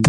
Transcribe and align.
Hai, 0.00 0.08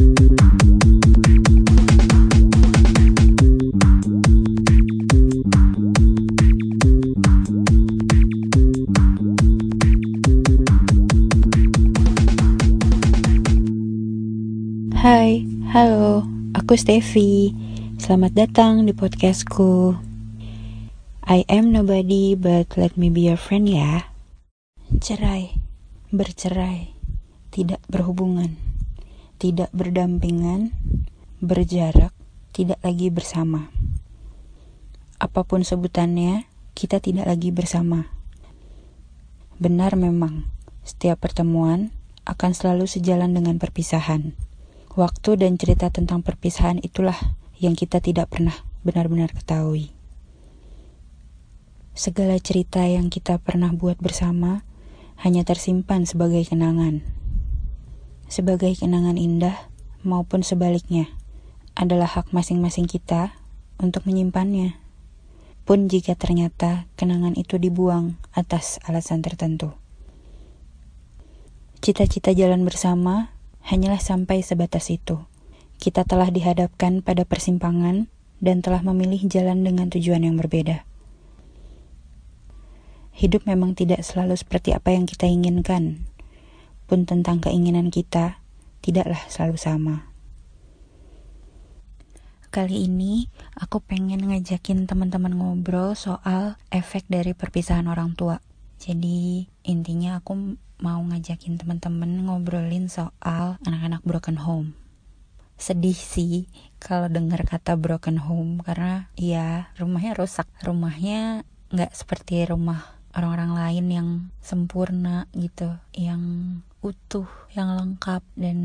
halo, 15.76 16.24
aku 16.56 16.80
Steffi. 16.80 17.52
Selamat 18.00 18.32
datang 18.32 18.88
di 18.88 18.96
podcastku. 18.96 20.00
I 21.28 21.44
am 21.52 21.76
nobody 21.76 22.40
but 22.40 22.80
let 22.80 22.96
me 22.96 23.12
be 23.12 23.28
your 23.28 23.36
friend 23.36 23.68
ya. 23.68 24.08
Cerai, 25.04 25.60
bercerai, 26.16 26.96
tidak 27.52 27.84
berhubungan, 27.92 28.71
tidak 29.42 29.74
berdampingan, 29.74 30.70
berjarak, 31.42 32.14
tidak 32.54 32.78
lagi 32.86 33.10
bersama. 33.10 33.74
Apa 35.18 35.42
pun 35.42 35.66
sebutannya, 35.66 36.46
kita 36.78 37.02
tidak 37.02 37.26
lagi 37.26 37.50
bersama. 37.50 38.06
Benar 39.58 39.98
memang, 39.98 40.46
setiap 40.86 41.26
pertemuan 41.26 41.90
akan 42.22 42.54
selalu 42.54 42.86
sejalan 42.86 43.34
dengan 43.34 43.58
perpisahan. 43.58 44.38
Waktu 44.94 45.42
dan 45.42 45.58
cerita 45.58 45.90
tentang 45.90 46.22
perpisahan 46.22 46.78
itulah 46.86 47.18
yang 47.58 47.74
kita 47.74 47.98
tidak 47.98 48.30
pernah 48.30 48.54
benar-benar 48.86 49.34
ketahui. 49.34 49.90
Segala 51.98 52.38
cerita 52.38 52.86
yang 52.86 53.10
kita 53.10 53.42
pernah 53.42 53.74
buat 53.74 53.98
bersama 53.98 54.62
hanya 55.18 55.42
tersimpan 55.42 56.06
sebagai 56.06 56.46
kenangan. 56.46 57.21
Sebagai 58.32 58.72
kenangan 58.80 59.20
indah 59.20 59.68
maupun 60.08 60.40
sebaliknya 60.40 61.12
adalah 61.76 62.08
hak 62.08 62.32
masing-masing 62.32 62.88
kita 62.88 63.36
untuk 63.76 64.08
menyimpannya. 64.08 64.80
Pun 65.68 65.92
jika 65.92 66.16
ternyata 66.16 66.88
kenangan 66.96 67.36
itu 67.36 67.60
dibuang 67.60 68.16
atas 68.32 68.80
alasan 68.88 69.20
tertentu. 69.20 69.76
Cita-cita 71.84 72.32
jalan 72.32 72.64
bersama 72.64 73.36
hanyalah 73.68 74.00
sampai 74.00 74.40
sebatas 74.48 74.88
itu. 74.88 75.20
Kita 75.84 76.08
telah 76.08 76.32
dihadapkan 76.32 77.04
pada 77.04 77.28
persimpangan 77.28 78.08
dan 78.40 78.64
telah 78.64 78.80
memilih 78.80 79.28
jalan 79.28 79.68
dengan 79.68 79.92
tujuan 79.92 80.24
yang 80.24 80.40
berbeda. 80.40 80.88
Hidup 83.12 83.44
memang 83.44 83.76
tidak 83.76 84.08
selalu 84.08 84.40
seperti 84.40 84.72
apa 84.72 84.96
yang 84.96 85.04
kita 85.04 85.28
inginkan, 85.28 86.08
pun 86.92 87.08
tentang 87.08 87.40
keinginan 87.40 87.88
kita 87.88 88.44
tidaklah 88.84 89.24
selalu 89.32 89.56
sama. 89.56 89.96
Kali 92.52 92.84
ini 92.84 93.32
aku 93.56 93.80
pengen 93.80 94.28
ngajakin 94.28 94.92
teman-teman 94.92 95.32
ngobrol 95.32 95.96
soal 95.96 96.60
efek 96.68 97.08
dari 97.08 97.32
perpisahan 97.32 97.88
orang 97.88 98.12
tua. 98.20 98.44
Jadi 98.76 99.48
intinya 99.64 100.20
aku 100.20 100.60
mau 100.84 101.00
ngajakin 101.00 101.56
teman-teman 101.56 102.28
ngobrolin 102.28 102.92
soal 102.92 103.56
anak-anak 103.64 104.04
broken 104.04 104.36
home. 104.44 104.76
Sedih 105.56 105.96
sih 105.96 106.52
kalau 106.76 107.08
dengar 107.08 107.48
kata 107.48 107.80
broken 107.80 108.20
home 108.20 108.60
karena 108.68 109.08
ya 109.16 109.72
rumahnya 109.80 110.12
rusak, 110.20 110.52
rumahnya 110.60 111.48
nggak 111.72 111.96
seperti 111.96 112.44
rumah 112.52 113.00
orang-orang 113.16 113.56
lain 113.56 113.86
yang 113.88 114.10
sempurna 114.44 115.32
gitu, 115.32 115.72
yang 115.96 116.20
utuh, 116.82 117.30
yang 117.54 117.74
lengkap 117.78 118.26
dan 118.38 118.58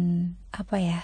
apa 0.52 0.76
ya? 0.80 1.00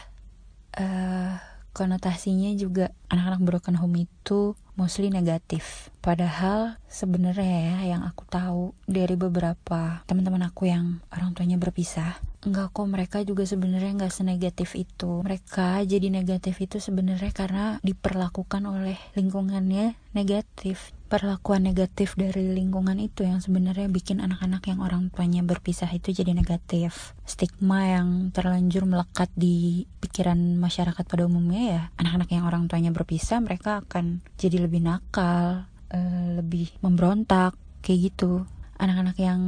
Uh, 0.72 1.36
konotasinya 1.77 2.52
juga 2.56 2.92
anak-anak 3.12 3.41
broken 3.44 3.77
home 3.80 4.08
itu 4.08 4.56
mostly 4.77 5.08
negatif. 5.12 5.92
Padahal 6.03 6.83
sebenarnya 6.91 7.78
ya 7.78 7.95
yang 7.95 8.03
aku 8.03 8.27
tahu 8.27 8.74
dari 8.90 9.14
beberapa 9.14 10.02
teman-teman 10.11 10.51
aku 10.51 10.67
yang 10.67 10.98
orang 11.14 11.30
tuanya 11.30 11.63
berpisah, 11.63 12.18
enggak 12.42 12.74
kok 12.74 12.90
mereka 12.90 13.23
juga 13.23 13.46
sebenarnya 13.46 13.95
enggak 13.95 14.11
senegatif 14.11 14.74
itu. 14.74 15.23
Mereka 15.23 15.86
jadi 15.86 16.11
negatif 16.11 16.58
itu 16.58 16.83
sebenarnya 16.83 17.30
karena 17.30 17.79
diperlakukan 17.86 18.67
oleh 18.67 18.98
lingkungannya 19.14 19.95
negatif 20.11 20.91
perlakuan 21.12 21.68
negatif 21.68 22.17
dari 22.17 22.57
lingkungan 22.57 22.96
itu 22.96 23.29
yang 23.29 23.45
sebenarnya 23.45 23.85
bikin 23.92 24.24
anak-anak 24.24 24.64
yang 24.64 24.80
orang 24.80 25.12
tuanya 25.12 25.45
berpisah 25.45 25.92
itu 25.92 26.08
jadi 26.08 26.33
negatif. 26.33 27.12
Stigma 27.29 27.85
yang 27.85 28.33
terlanjur 28.33 28.89
melekat 28.89 29.29
di 29.36 29.85
pikiran 30.01 30.57
masyarakat 30.57 31.05
pada 31.05 31.29
umumnya 31.29 31.62
ya, 31.68 31.83
anak-anak 32.01 32.33
yang 32.33 32.48
orang 32.48 32.64
tuanya 32.64 32.96
berpisah 32.96 33.45
mereka 33.45 33.85
akan 33.85 34.24
jadi 34.41 34.64
lebih 34.64 34.80
nakal, 34.80 35.68
uh, 35.92 36.41
lebih 36.41 36.73
memberontak 36.80 37.55
kayak 37.85 38.13
gitu. 38.13 38.48
Anak-anak 38.80 39.14
yang 39.20 39.41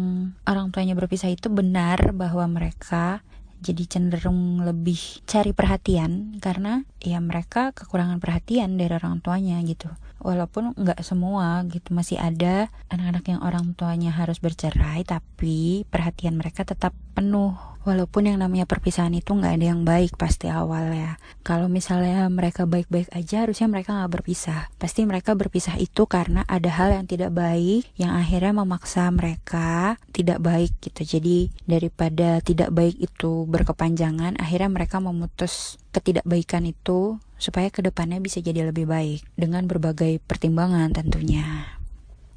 orang 0.47 0.71
tuanya 0.71 0.95
berpisah 0.95 1.33
itu 1.33 1.51
benar 1.51 2.15
bahwa 2.15 2.47
mereka 2.47 3.25
jadi 3.65 3.89
cenderung 3.89 4.61
lebih 4.61 5.25
cari 5.25 5.57
perhatian 5.57 6.37
karena 6.37 6.85
ya 7.01 7.17
mereka 7.25 7.73
kekurangan 7.73 8.21
perhatian 8.21 8.77
dari 8.77 8.93
orang 8.93 9.25
tuanya 9.25 9.57
gitu 9.65 9.89
walaupun 10.21 10.77
nggak 10.77 11.01
semua 11.01 11.65
gitu 11.73 11.97
masih 11.97 12.21
ada 12.21 12.69
anak-anak 12.93 13.25
yang 13.25 13.41
orang 13.41 13.73
tuanya 13.73 14.13
harus 14.13 14.37
bercerai 14.41 15.05
tapi 15.09 15.89
perhatian 15.89 16.37
mereka 16.37 16.69
tetap 16.69 16.93
penuh 17.17 17.57
Walaupun 17.85 18.33
yang 18.33 18.41
namanya 18.41 18.65
perpisahan 18.65 19.13
itu 19.13 19.37
nggak 19.37 19.61
ada 19.61 19.67
yang 19.77 19.85
baik 19.85 20.17
pasti 20.17 20.49
awal 20.49 20.89
ya. 20.89 21.21
Kalau 21.45 21.69
misalnya 21.69 22.25
mereka 22.33 22.65
baik-baik 22.65 23.13
aja, 23.13 23.45
harusnya 23.45 23.69
mereka 23.69 23.93
nggak 23.93 24.09
berpisah. 24.09 24.73
Pasti 24.81 25.05
mereka 25.05 25.37
berpisah 25.37 25.77
itu 25.77 26.09
karena 26.09 26.49
ada 26.49 26.73
hal 26.73 26.97
yang 26.97 27.05
tidak 27.05 27.37
baik 27.37 27.85
yang 28.01 28.17
akhirnya 28.17 28.57
memaksa 28.57 29.13
mereka 29.13 30.01
tidak 30.17 30.41
baik 30.41 30.73
gitu. 30.81 31.21
Jadi 31.21 31.53
daripada 31.69 32.41
tidak 32.41 32.73
baik 32.73 32.97
itu 32.97 33.45
berkepanjangan, 33.53 34.41
akhirnya 34.41 34.73
mereka 34.73 35.05
memutus 35.05 35.77
ketidakbaikan 35.93 36.65
itu 36.65 37.21
supaya 37.37 37.69
ke 37.69 37.85
depannya 37.85 38.17
bisa 38.25 38.41
jadi 38.41 38.73
lebih 38.73 38.89
baik 38.89 39.29
dengan 39.37 39.69
berbagai 39.69 40.25
pertimbangan 40.25 40.97
tentunya. 40.97 41.77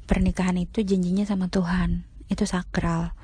Pernikahan 0.04 0.60
itu 0.60 0.84
janjinya 0.84 1.24
sama 1.24 1.48
Tuhan, 1.48 2.04
itu 2.28 2.44
sakral 2.44 3.16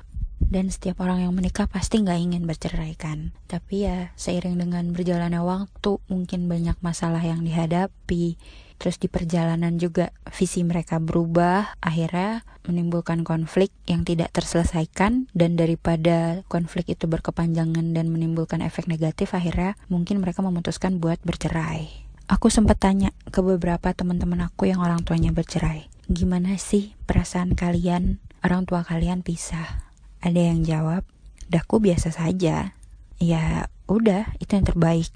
dan 0.45 0.69
setiap 0.69 1.01
orang 1.01 1.25
yang 1.25 1.33
menikah 1.33 1.65
pasti 1.65 2.01
nggak 2.01 2.19
ingin 2.21 2.43
bercerai 2.45 2.93
kan? 2.93 3.33
Tapi 3.49 3.89
ya 3.89 4.13
seiring 4.13 4.61
dengan 4.61 4.93
berjalannya 4.93 5.41
waktu 5.41 5.97
mungkin 6.05 6.45
banyak 6.45 6.77
masalah 6.85 7.21
yang 7.21 7.41
dihadapi. 7.41 8.37
Terus 8.75 8.99
di 8.99 9.07
perjalanan 9.07 9.79
juga 9.79 10.11
visi 10.29 10.61
mereka 10.61 10.99
berubah 10.99 11.79
akhirnya 11.79 12.43
menimbulkan 12.67 13.23
konflik 13.23 13.71
yang 13.89 14.03
tidak 14.03 14.35
terselesaikan. 14.35 15.31
Dan 15.31 15.57
daripada 15.57 16.43
konflik 16.51 16.93
itu 16.93 17.09
berkepanjangan 17.09 17.95
dan 17.95 18.05
menimbulkan 18.11 18.61
efek 18.61 18.85
negatif 18.85 19.33
akhirnya 19.33 19.79
mungkin 19.87 20.21
mereka 20.21 20.43
memutuskan 20.45 21.01
buat 21.01 21.17
bercerai. 21.23 22.05
Aku 22.25 22.49
sempat 22.49 22.81
tanya 22.81 23.13
ke 23.29 23.41
beberapa 23.45 23.93
teman-teman 23.93 24.49
aku 24.49 24.65
yang 24.65 24.81
orang 24.81 25.05
tuanya 25.05 25.29
bercerai. 25.29 25.89
Gimana 26.09 26.57
sih 26.57 26.97
perasaan 27.05 27.53
kalian? 27.53 28.21
Orang 28.45 28.69
tua 28.69 28.85
kalian 28.85 29.25
pisah 29.25 29.84
ada 30.25 30.41
yang 30.41 30.65
jawab, 30.65 31.05
daku 31.53 31.77
biasa 31.77 32.09
saja. 32.09 32.73
Ya 33.21 33.69
udah, 33.85 34.33
itu 34.41 34.57
yang 34.57 34.65
terbaik. 34.65 35.13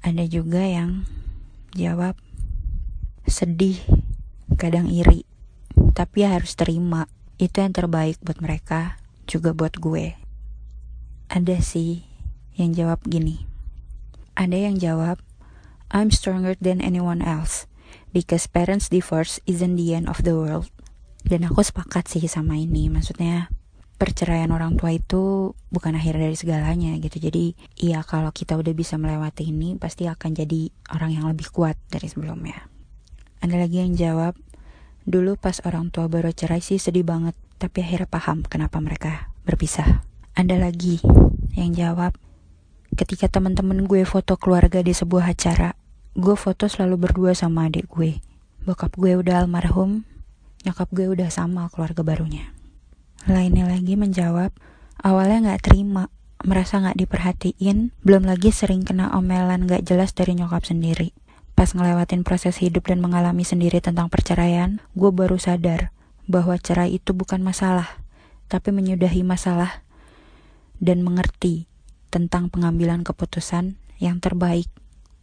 Ada 0.00 0.24
juga 0.24 0.64
yang 0.64 1.04
jawab, 1.76 2.16
sedih, 3.28 3.76
kadang 4.56 4.88
iri. 4.88 5.28
Tapi 5.92 6.24
ya 6.24 6.40
harus 6.40 6.56
terima, 6.56 7.04
itu 7.36 7.60
yang 7.60 7.76
terbaik 7.76 8.16
buat 8.24 8.40
mereka, 8.40 8.96
juga 9.28 9.52
buat 9.52 9.76
gue. 9.76 10.16
Ada 11.28 11.60
sih 11.60 12.08
yang 12.56 12.72
jawab 12.72 13.04
gini. 13.04 13.44
Ada 14.40 14.72
yang 14.72 14.80
jawab, 14.80 15.20
I'm 15.92 16.08
stronger 16.08 16.56
than 16.56 16.80
anyone 16.80 17.20
else 17.20 17.68
because 18.16 18.48
parents 18.48 18.88
divorce 18.88 19.36
isn't 19.44 19.76
the 19.76 19.92
end 19.92 20.08
of 20.08 20.24
the 20.24 20.32
world. 20.32 20.72
Dan 21.26 21.44
aku 21.44 21.60
sepakat 21.60 22.08
sih 22.08 22.24
sama 22.24 22.56
ini, 22.56 22.88
maksudnya 22.88 23.52
perceraian 23.96 24.52
orang 24.52 24.76
tua 24.76 24.92
itu 24.92 25.56
bukan 25.72 25.96
akhir 25.96 26.20
dari 26.20 26.36
segalanya 26.36 26.92
gitu. 27.00 27.16
Jadi 27.16 27.56
iya 27.80 28.04
kalau 28.04 28.28
kita 28.30 28.56
udah 28.56 28.72
bisa 28.76 29.00
melewati 29.00 29.48
ini 29.48 29.76
pasti 29.80 30.04
akan 30.04 30.36
jadi 30.36 30.68
orang 30.92 31.16
yang 31.16 31.24
lebih 31.28 31.48
kuat 31.48 31.80
dari 31.88 32.06
sebelumnya. 32.08 32.68
Ada 33.40 33.56
lagi 33.56 33.80
yang 33.84 33.96
jawab, 33.96 34.36
dulu 35.08 35.36
pas 35.36 35.60
orang 35.64 35.92
tua 35.92 36.08
baru 36.08 36.32
cerai 36.32 36.60
sih 36.60 36.80
sedih 36.80 37.04
banget, 37.04 37.36
tapi 37.56 37.84
akhirnya 37.84 38.08
paham 38.08 38.44
kenapa 38.44 38.80
mereka 38.80 39.32
berpisah. 39.48 40.04
Ada 40.36 40.60
lagi 40.60 41.00
yang 41.56 41.72
jawab, 41.72 42.16
ketika 42.96 43.28
teman-teman 43.28 43.84
gue 43.88 44.04
foto 44.04 44.36
keluarga 44.36 44.80
di 44.80 44.92
sebuah 44.92 45.32
acara, 45.32 45.76
gue 46.16 46.36
foto 46.36 46.68
selalu 46.68 47.08
berdua 47.08 47.32
sama 47.36 47.68
adik 47.68 47.88
gue. 47.92 48.20
Bokap 48.64 48.96
gue 48.96 49.16
udah 49.16 49.44
almarhum, 49.44 50.04
nyokap 50.64 50.88
gue 50.92 51.06
udah 51.12 51.28
sama 51.28 51.68
keluarga 51.72 52.02
barunya. 52.02 52.55
Lainnya 53.26 53.66
lagi 53.66 53.98
menjawab, 53.98 54.54
awalnya 55.02 55.54
gak 55.54 55.66
terima 55.66 56.14
merasa 56.46 56.78
gak 56.78 56.94
diperhatiin, 56.94 57.90
belum 58.06 58.22
lagi 58.22 58.54
sering 58.54 58.86
kena 58.86 59.10
omelan 59.18 59.66
gak 59.66 59.82
jelas 59.82 60.14
dari 60.14 60.38
nyokap 60.38 60.62
sendiri. 60.62 61.10
Pas 61.58 61.74
ngelewatin 61.74 62.22
proses 62.22 62.62
hidup 62.62 62.86
dan 62.86 63.02
mengalami 63.02 63.42
sendiri 63.42 63.82
tentang 63.82 64.06
perceraian, 64.06 64.78
gue 64.94 65.10
baru 65.10 65.42
sadar 65.42 65.90
bahwa 66.30 66.54
cerai 66.54 67.02
itu 67.02 67.18
bukan 67.18 67.42
masalah, 67.42 67.98
tapi 68.46 68.70
menyudahi 68.70 69.26
masalah 69.26 69.82
dan 70.78 71.02
mengerti 71.02 71.66
tentang 72.14 72.46
pengambilan 72.46 73.02
keputusan 73.02 73.74
yang 73.98 74.22
terbaik 74.22 74.70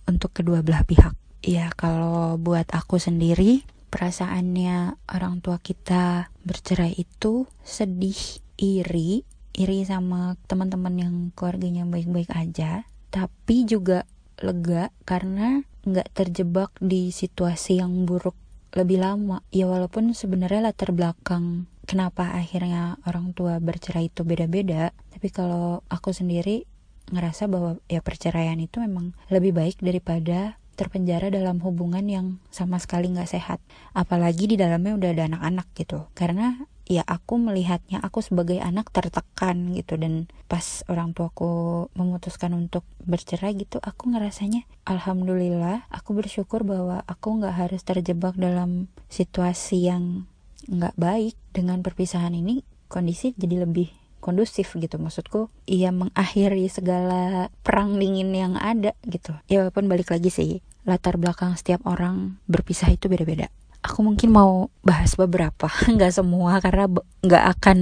untuk 0.10 0.36
kedua 0.36 0.60
belah 0.60 0.84
pihak. 0.84 1.16
Ya, 1.40 1.72
kalau 1.76 2.36
buat 2.36 2.68
aku 2.76 3.00
sendiri, 3.00 3.64
perasaannya 3.94 4.98
orang 5.14 5.46
tua 5.46 5.62
kita 5.62 6.34
bercerai 6.42 6.98
itu 6.98 7.46
sedih, 7.62 8.18
iri, 8.58 9.22
iri 9.54 9.86
sama 9.86 10.34
teman-teman 10.50 10.98
yang 10.98 11.16
keluarganya 11.38 11.86
baik-baik 11.86 12.34
aja, 12.34 12.90
tapi 13.14 13.70
juga 13.70 14.10
lega 14.42 14.90
karena 15.06 15.62
nggak 15.86 16.10
terjebak 16.10 16.74
di 16.82 17.14
situasi 17.14 17.78
yang 17.86 18.10
buruk 18.10 18.34
lebih 18.74 18.98
lama. 19.06 19.46
Ya 19.54 19.70
walaupun 19.70 20.18
sebenarnya 20.18 20.74
latar 20.74 20.90
belakang 20.90 21.70
kenapa 21.86 22.34
akhirnya 22.34 22.98
orang 23.06 23.38
tua 23.38 23.62
bercerai 23.62 24.10
itu 24.10 24.26
beda-beda, 24.26 24.90
tapi 25.14 25.30
kalau 25.30 25.86
aku 25.94 26.10
sendiri 26.10 26.66
ngerasa 27.14 27.46
bahwa 27.46 27.78
ya 27.86 28.02
perceraian 28.02 28.58
itu 28.58 28.82
memang 28.82 29.14
lebih 29.30 29.54
baik 29.54 29.78
daripada 29.86 30.58
terpenjara 30.74 31.30
dalam 31.30 31.62
hubungan 31.62 32.04
yang 32.06 32.28
sama 32.50 32.82
sekali 32.82 33.10
nggak 33.14 33.30
sehat. 33.30 33.60
Apalagi 33.94 34.50
di 34.50 34.56
dalamnya 34.58 34.98
udah 34.98 35.10
ada 35.14 35.24
anak-anak 35.30 35.68
gitu. 35.78 36.10
Karena 36.18 36.58
ya 36.84 37.00
aku 37.08 37.40
melihatnya 37.40 38.04
aku 38.04 38.20
sebagai 38.20 38.60
anak 38.60 38.92
tertekan 38.92 39.72
gitu. 39.78 39.96
Dan 39.96 40.28
pas 40.52 40.84
orang 40.92 41.16
tuaku 41.16 41.88
memutuskan 41.96 42.54
untuk 42.58 42.84
bercerai 43.04 43.58
gitu 43.58 43.82
aku 43.82 44.14
ngerasanya 44.14 44.64
alhamdulillah 44.86 45.90
aku 45.90 46.14
bersyukur 46.14 46.62
bahwa 46.64 47.02
aku 47.10 47.42
nggak 47.42 47.56
harus 47.68 47.82
terjebak 47.82 48.38
dalam 48.38 48.92
situasi 49.08 49.88
yang 49.88 50.28
nggak 50.68 50.98
baik. 51.00 51.36
Dengan 51.54 51.86
perpisahan 51.86 52.34
ini 52.34 52.66
kondisi 52.90 53.34
jadi 53.38 53.66
lebih 53.66 54.03
kondusif 54.24 54.72
gitu. 54.80 54.96
Maksudku 54.96 55.52
ia 55.68 55.92
mengakhiri 55.92 56.72
segala 56.72 57.52
perang 57.60 58.00
dingin 58.00 58.32
yang 58.32 58.56
ada 58.56 58.96
gitu. 59.04 59.36
Ya 59.52 59.60
walaupun 59.60 59.92
balik 59.92 60.16
lagi 60.16 60.32
sih 60.32 60.64
latar 60.88 61.20
belakang 61.20 61.60
setiap 61.60 61.84
orang 61.84 62.40
berpisah 62.48 62.88
itu 62.88 63.12
beda-beda. 63.12 63.52
Aku 63.84 64.00
mungkin 64.00 64.32
mau 64.32 64.72
bahas 64.80 65.20
beberapa 65.20 65.68
nggak 66.00 66.16
semua 66.16 66.64
karena 66.64 66.88
nggak 67.20 67.46
akan 67.60 67.80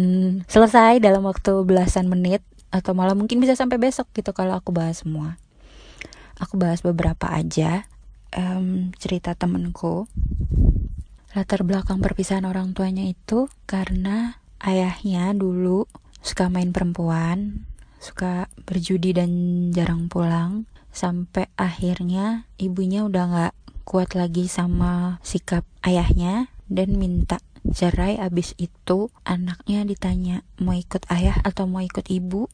selesai 0.49 0.97
dalam 0.97 1.21
waktu 1.21 1.61
belasan 1.61 2.09
menit 2.09 2.41
atau 2.73 2.97
malah 2.97 3.13
mungkin 3.13 3.38
bisa 3.38 3.53
sampai 3.53 3.77
besok 3.77 4.09
gitu 4.17 4.33
kalau 4.33 4.57
aku 4.57 4.73
bahas 4.73 5.05
semua. 5.05 5.38
Aku 6.41 6.57
bahas 6.57 6.81
beberapa 6.81 7.29
aja 7.29 7.85
um, 8.33 8.89
cerita 8.97 9.38
temenku 9.38 10.09
latar 11.31 11.63
belakang 11.63 12.03
perpisahan 12.03 12.43
orang 12.43 12.75
tuanya 12.75 13.07
itu 13.07 13.47
karena 13.63 14.41
ayahnya 14.59 15.31
dulu 15.31 15.88
suka 16.21 16.47
main 16.47 16.69
perempuan 16.71 17.65
suka 18.01 18.50
berjudi 18.65 19.13
dan 19.13 19.31
jarang 19.71 20.09
pulang. 20.09 20.65
Sampai 20.91 21.47
akhirnya 21.56 22.50
ibunya 22.59 23.07
udah 23.07 23.23
nggak 23.31 23.56
kuat 23.88 24.18
lagi 24.18 24.51
sama 24.51 25.23
sikap 25.23 25.63
ayahnya 25.85 26.51
dan 26.68 26.97
minta 27.00 27.39
cerai. 27.63 28.19
Abis 28.19 28.57
itu 28.59 29.13
anaknya 29.23 29.88
ditanya 29.88 30.44
mau 30.59 30.75
ikut 30.75 31.07
ayah 31.13 31.39
atau 31.45 31.69
mau 31.69 31.79
ikut 31.79 32.12
ibu? 32.12 32.51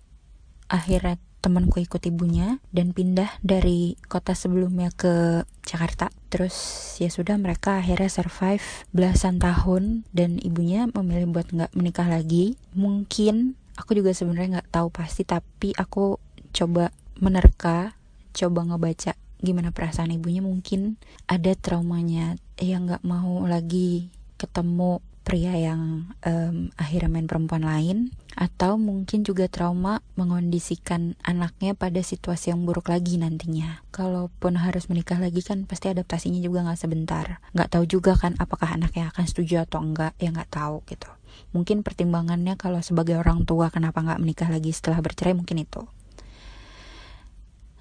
Akhirnya 0.70 1.18
temanku 1.48 1.80
ikut 1.80 2.04
ibunya 2.04 2.60
dan 2.76 2.92
pindah 2.92 3.40
dari 3.40 3.96
kota 4.12 4.36
sebelumnya 4.36 4.92
ke 4.92 5.48
Jakarta. 5.64 6.12
Terus 6.28 6.54
ya 7.00 7.08
sudah 7.08 7.40
mereka 7.40 7.80
akhirnya 7.80 8.12
survive 8.12 8.60
belasan 8.92 9.40
tahun 9.40 10.04
dan 10.12 10.44
ibunya 10.44 10.92
memilih 10.92 11.32
buat 11.32 11.48
nggak 11.48 11.72
menikah 11.72 12.12
lagi. 12.12 12.60
Mungkin 12.76 13.56
aku 13.80 13.96
juga 13.96 14.12
sebenarnya 14.12 14.60
nggak 14.60 14.76
tahu 14.76 14.92
pasti 14.92 15.24
tapi 15.24 15.72
aku 15.80 16.20
coba 16.52 16.92
menerka 17.16 17.96
coba 18.36 18.68
ngebaca 18.68 19.16
gimana 19.40 19.72
perasaan 19.72 20.12
ibunya. 20.12 20.44
Mungkin 20.44 21.00
ada 21.32 21.56
traumanya 21.56 22.36
yang 22.60 22.92
nggak 22.92 23.08
mau 23.08 23.48
lagi 23.48 24.12
ketemu 24.36 25.00
pria 25.24 25.56
yang 25.56 26.12
um, 26.24 26.72
akhirnya 26.80 27.12
main 27.12 27.28
perempuan 27.28 27.64
lain 27.64 28.16
atau 28.38 28.78
mungkin 28.78 29.26
juga 29.26 29.50
trauma 29.50 30.06
mengondisikan 30.14 31.18
anaknya 31.26 31.74
pada 31.74 32.06
situasi 32.06 32.54
yang 32.54 32.70
buruk 32.70 32.94
lagi 32.94 33.18
nantinya. 33.18 33.82
Kalaupun 33.90 34.62
harus 34.62 34.86
menikah 34.94 35.18
lagi 35.18 35.42
kan 35.42 35.66
pasti 35.66 35.90
adaptasinya 35.90 36.38
juga 36.38 36.62
nggak 36.62 36.78
sebentar. 36.78 37.42
Nggak 37.58 37.70
tahu 37.74 37.84
juga 37.90 38.14
kan 38.14 38.38
apakah 38.38 38.78
anaknya 38.78 39.10
akan 39.10 39.26
setuju 39.26 39.66
atau 39.66 39.82
enggak 39.82 40.14
ya 40.22 40.30
nggak 40.30 40.54
tahu 40.54 40.86
gitu. 40.86 41.10
Mungkin 41.58 41.82
pertimbangannya 41.82 42.54
kalau 42.62 42.78
sebagai 42.86 43.18
orang 43.18 43.42
tua 43.50 43.74
kenapa 43.74 44.06
nggak 44.06 44.22
menikah 44.22 44.50
lagi 44.54 44.70
setelah 44.70 45.02
bercerai 45.02 45.34
mungkin 45.34 45.58
itu. 45.66 45.82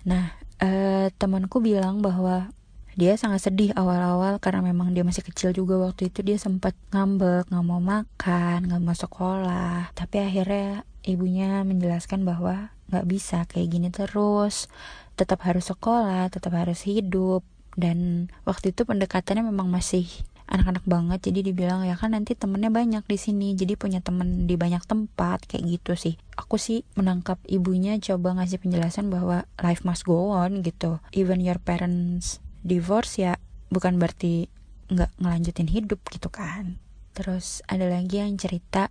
Nah, 0.09 0.33
uh, 0.65 1.13
temanku 1.21 1.61
bilang 1.61 2.01
bahwa 2.01 2.49
dia 2.97 3.13
sangat 3.21 3.45
sedih 3.45 3.77
awal-awal 3.77 4.41
karena 4.41 4.65
memang 4.65 4.97
dia 4.97 5.05
masih 5.05 5.21
kecil 5.21 5.53
juga 5.53 5.77
waktu 5.77 6.09
itu. 6.09 6.25
Dia 6.25 6.41
sempat 6.41 6.73
ngambek 6.97 7.53
nggak 7.53 7.65
mau 7.69 7.77
makan 7.77 8.73
nggak 8.73 8.81
mau 8.81 8.97
sekolah. 8.97 9.93
Tapi 9.93 10.17
akhirnya 10.25 10.89
ibunya 11.05 11.61
menjelaskan 11.61 12.25
bahwa 12.25 12.73
nggak 12.89 13.05
bisa 13.05 13.45
kayak 13.53 13.69
gini 13.69 13.89
terus. 13.93 14.73
Tetap 15.13 15.45
harus 15.45 15.69
sekolah 15.69 16.33
tetap 16.33 16.57
harus 16.57 16.89
hidup. 16.89 17.45
Dan 17.77 18.33
waktu 18.49 18.73
itu 18.73 18.89
pendekatannya 18.89 19.45
memang 19.45 19.69
masih 19.69 20.09
anak-anak 20.49 20.89
banget. 20.89 21.29
Jadi 21.29 21.53
dibilang 21.53 21.85
ya 21.85 22.01
kan 22.01 22.17
nanti 22.17 22.33
temennya 22.33 22.73
banyak 22.73 23.05
di 23.05 23.21
sini 23.21 23.53
jadi 23.53 23.77
punya 23.77 24.01
temen 24.01 24.49
di 24.49 24.57
banyak 24.57 24.81
tempat 24.89 25.45
kayak 25.45 25.69
gitu 25.69 25.93
sih. 26.01 26.17
Aku 26.33 26.57
sih 26.57 26.81
menangkap 26.97 27.37
ibunya 27.45 28.01
coba 28.01 28.41
ngasih 28.41 28.57
penjelasan 28.57 29.13
bahwa 29.13 29.45
life 29.61 29.85
must 29.85 30.09
go 30.09 30.33
on 30.33 30.65
gitu. 30.65 30.97
Even 31.13 31.45
your 31.45 31.61
parents 31.61 32.41
divorce 32.67 33.23
ya 33.23 33.39
bukan 33.71 33.97
berarti 34.03 34.51
nggak 34.91 35.23
ngelanjutin 35.23 35.71
hidup 35.71 36.03
gitu 36.11 36.29
kan. 36.31 36.83
Terus 37.15 37.65
ada 37.71 37.87
lagi 37.89 38.21
yang 38.21 38.35
cerita 38.37 38.91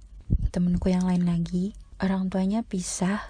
temenku 0.49 0.89
yang 0.89 1.05
lain 1.05 1.27
lagi. 1.27 1.75
Orang 1.99 2.27
tuanya 2.31 2.63
pisah 2.63 3.23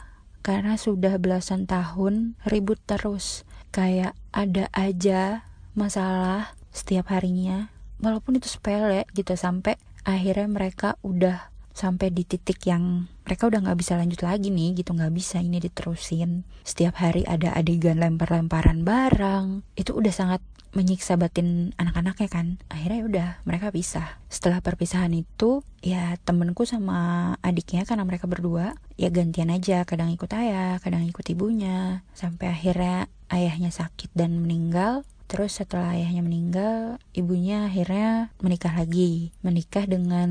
karena 0.45 0.77
sudah 0.77 1.17
belasan 1.17 1.65
tahun 1.65 2.37
ribut 2.45 2.77
terus. 2.85 3.43
Kayak 3.73 4.15
ada 4.31 4.71
aja 4.71 5.49
masalah 5.75 6.55
setiap 6.71 7.11
harinya. 7.11 7.73
Walaupun 7.99 8.39
itu 8.39 8.47
sepele 8.47 9.03
gitu 9.17 9.35
sampai 9.35 9.75
akhirnya 10.05 10.47
mereka 10.47 10.95
udah 11.01 11.54
sampai 11.75 12.07
di 12.09 12.23
titik 12.23 12.63
yang 12.71 13.11
mereka 13.27 13.51
udah 13.51 13.59
nggak 13.67 13.77
bisa 13.77 13.99
lanjut 13.99 14.23
lagi 14.23 14.47
nih 14.49 14.79
gitu. 14.79 14.95
Nggak 14.95 15.13
bisa 15.13 15.43
ini 15.43 15.59
diterusin. 15.59 16.47
Setiap 16.63 16.95
hari 17.03 17.27
ada 17.27 17.51
adegan 17.51 17.99
lempar-lemparan 17.99 18.87
barang. 18.87 19.67
Itu 19.75 19.93
udah 19.99 20.13
sangat 20.15 20.41
menyiksa 20.75 21.15
batin 21.15 21.71
anak-anaknya 21.79 22.27
kan. 22.31 22.47
Akhirnya 22.67 22.97
ya 22.99 23.05
udah 23.07 23.29
mereka 23.47 23.71
pisah. 23.71 24.19
Setelah 24.27 24.59
perpisahan 24.59 25.11
itu 25.15 25.63
ya 25.79 26.19
temenku 26.23 26.67
sama 26.67 27.33
adiknya 27.39 27.87
karena 27.87 28.03
mereka 28.03 28.27
berdua 28.27 28.75
ya 28.95 29.11
gantian 29.11 29.51
aja. 29.51 29.83
Kadang 29.87 30.11
ikut 30.11 30.31
ayah 30.35 30.79
kadang 30.83 31.07
ikut 31.07 31.23
ibunya. 31.31 32.03
Sampai 32.11 32.51
akhirnya 32.51 33.07
ayahnya 33.31 33.71
sakit 33.71 34.13
dan 34.13 34.37
meninggal 34.43 35.07
Terus 35.25 35.57
setelah 35.57 35.97
ayahnya 35.97 36.21
meninggal, 36.21 37.01
ibunya 37.11 37.65
akhirnya 37.65 38.29
menikah 38.39 38.73
lagi. 38.77 39.33
Menikah 39.41 39.89
dengan 39.89 40.29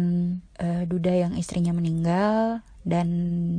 uh, 0.62 0.82
duda 0.86 1.12
yang 1.12 1.32
istrinya 1.34 1.74
meninggal 1.74 2.62
dan 2.86 3.08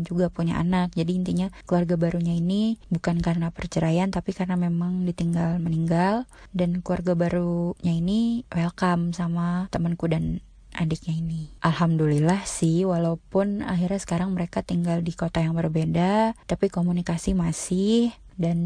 juga 0.05 0.29
punya 0.29 0.61
anak. 0.61 0.93
Jadi 0.93 1.11
intinya 1.17 1.47
keluarga 1.65 1.97
barunya 1.97 2.37
ini 2.37 2.77
bukan 2.93 3.19
karena 3.19 3.49
perceraian 3.49 4.13
tapi 4.13 4.31
karena 4.31 4.55
memang 4.55 5.03
ditinggal 5.03 5.57
meninggal 5.59 6.29
dan 6.53 6.79
keluarga 6.85 7.17
barunya 7.17 7.93
ini 7.93 8.45
welcome 8.53 9.11
sama 9.11 9.67
temanku 9.73 10.05
dan 10.07 10.39
adiknya 10.77 11.17
ini. 11.17 11.49
Alhamdulillah 11.65 12.45
sih 12.45 12.85
walaupun 12.85 13.65
akhirnya 13.65 13.99
sekarang 13.99 14.35
mereka 14.37 14.61
tinggal 14.61 15.01
di 15.01 15.11
kota 15.17 15.41
yang 15.41 15.57
berbeda 15.57 16.37
tapi 16.45 16.69
komunikasi 16.69 17.33
masih 17.33 18.13
dan 18.35 18.59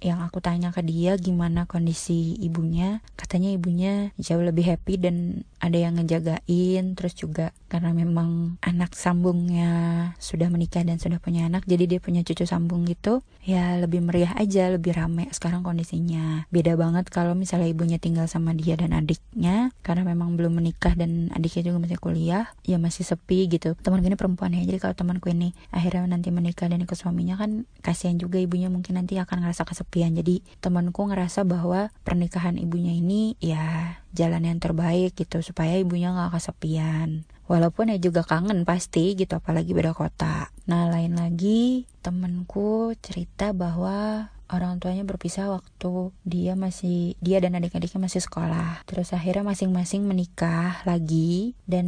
yang 0.00 0.24
aku 0.24 0.40
tanya 0.40 0.72
ke 0.72 0.80
dia 0.80 1.20
gimana 1.20 1.68
kondisi 1.68 2.36
ibunya? 2.40 3.04
Katanya 3.20 3.52
ibunya 3.52 4.10
jauh 4.16 4.40
lebih 4.40 4.64
happy 4.64 4.96
dan 4.96 5.44
ada 5.60 5.76
yang 5.76 6.00
ngejagain 6.00 6.96
terus 6.96 7.12
juga 7.12 7.52
karena 7.68 7.92
memang 7.92 8.56
anak 8.64 8.96
sambungnya 8.96 9.70
sudah 10.16 10.48
menikah 10.48 10.80
dan 10.82 10.96
sudah 10.96 11.20
punya 11.20 11.46
anak 11.46 11.68
jadi 11.68 11.84
dia 11.86 12.00
punya 12.00 12.24
cucu 12.24 12.48
sambung 12.48 12.88
gitu 12.88 13.20
ya 13.44 13.76
lebih 13.76 14.00
meriah 14.00 14.32
aja 14.40 14.72
lebih 14.72 14.96
rame 14.96 15.28
sekarang 15.30 15.60
kondisinya. 15.60 16.48
Beda 16.48 16.74
banget 16.80 17.12
kalau 17.12 17.36
misalnya 17.36 17.68
ibunya 17.68 18.00
tinggal 18.00 18.24
sama 18.24 18.56
dia 18.56 18.80
dan 18.80 18.96
adiknya 18.96 19.68
karena 19.84 20.08
memang 20.08 20.40
belum 20.40 20.56
menikah 20.64 20.96
dan 20.96 21.28
adiknya 21.36 21.70
juga 21.72 21.78
masih 21.84 22.00
kuliah 22.00 22.44
ya 22.64 22.80
masih 22.80 23.04
sepi 23.04 23.52
gitu. 23.52 23.76
Teman 23.84 24.00
ini 24.00 24.16
perempuan 24.16 24.56
ya 24.56 24.64
jadi 24.64 24.80
kalau 24.80 24.96
temanku 24.96 25.28
ini 25.28 25.52
akhirnya 25.76 26.08
nanti 26.08 26.32
menikah 26.32 26.72
dan 26.72 26.80
ikut 26.80 26.96
suaminya 26.96 27.36
kan 27.36 27.68
kasihan 27.84 28.16
juga 28.16 28.40
ibunya 28.40 28.72
mungkin 28.72 28.96
nanti 28.96 29.20
akan 29.20 29.44
ngerasa 29.44 29.68
kesepian 29.68 29.89
jadi 29.90 30.38
temanku 30.62 31.10
ngerasa 31.10 31.42
bahwa 31.42 31.90
pernikahan 32.06 32.54
ibunya 32.54 32.94
ini 32.94 33.34
ya 33.42 33.98
jalan 34.14 34.46
yang 34.46 34.62
terbaik 34.62 35.18
gitu 35.18 35.42
supaya 35.42 35.74
ibunya 35.74 36.14
nggak 36.14 36.38
kesepian. 36.38 37.26
Walaupun 37.50 37.90
ya 37.90 37.98
juga 37.98 38.22
kangen 38.22 38.62
pasti 38.62 39.18
gitu 39.18 39.42
apalagi 39.42 39.74
beda 39.74 39.90
kota. 39.90 40.54
Nah 40.70 40.86
lain 40.86 41.18
lagi 41.18 41.90
temenku 42.06 42.94
cerita 43.02 43.50
bahwa 43.50 44.30
orang 44.50 44.82
tuanya 44.82 45.06
berpisah 45.06 45.48
waktu 45.50 46.14
dia 46.26 46.58
masih 46.58 47.14
dia 47.22 47.38
dan 47.38 47.56
adik-adiknya 47.56 48.06
masih 48.06 48.22
sekolah. 48.22 48.82
Terus 48.86 49.14
akhirnya 49.14 49.46
masing-masing 49.46 50.04
menikah 50.04 50.82
lagi 50.84 51.54
dan 51.64 51.86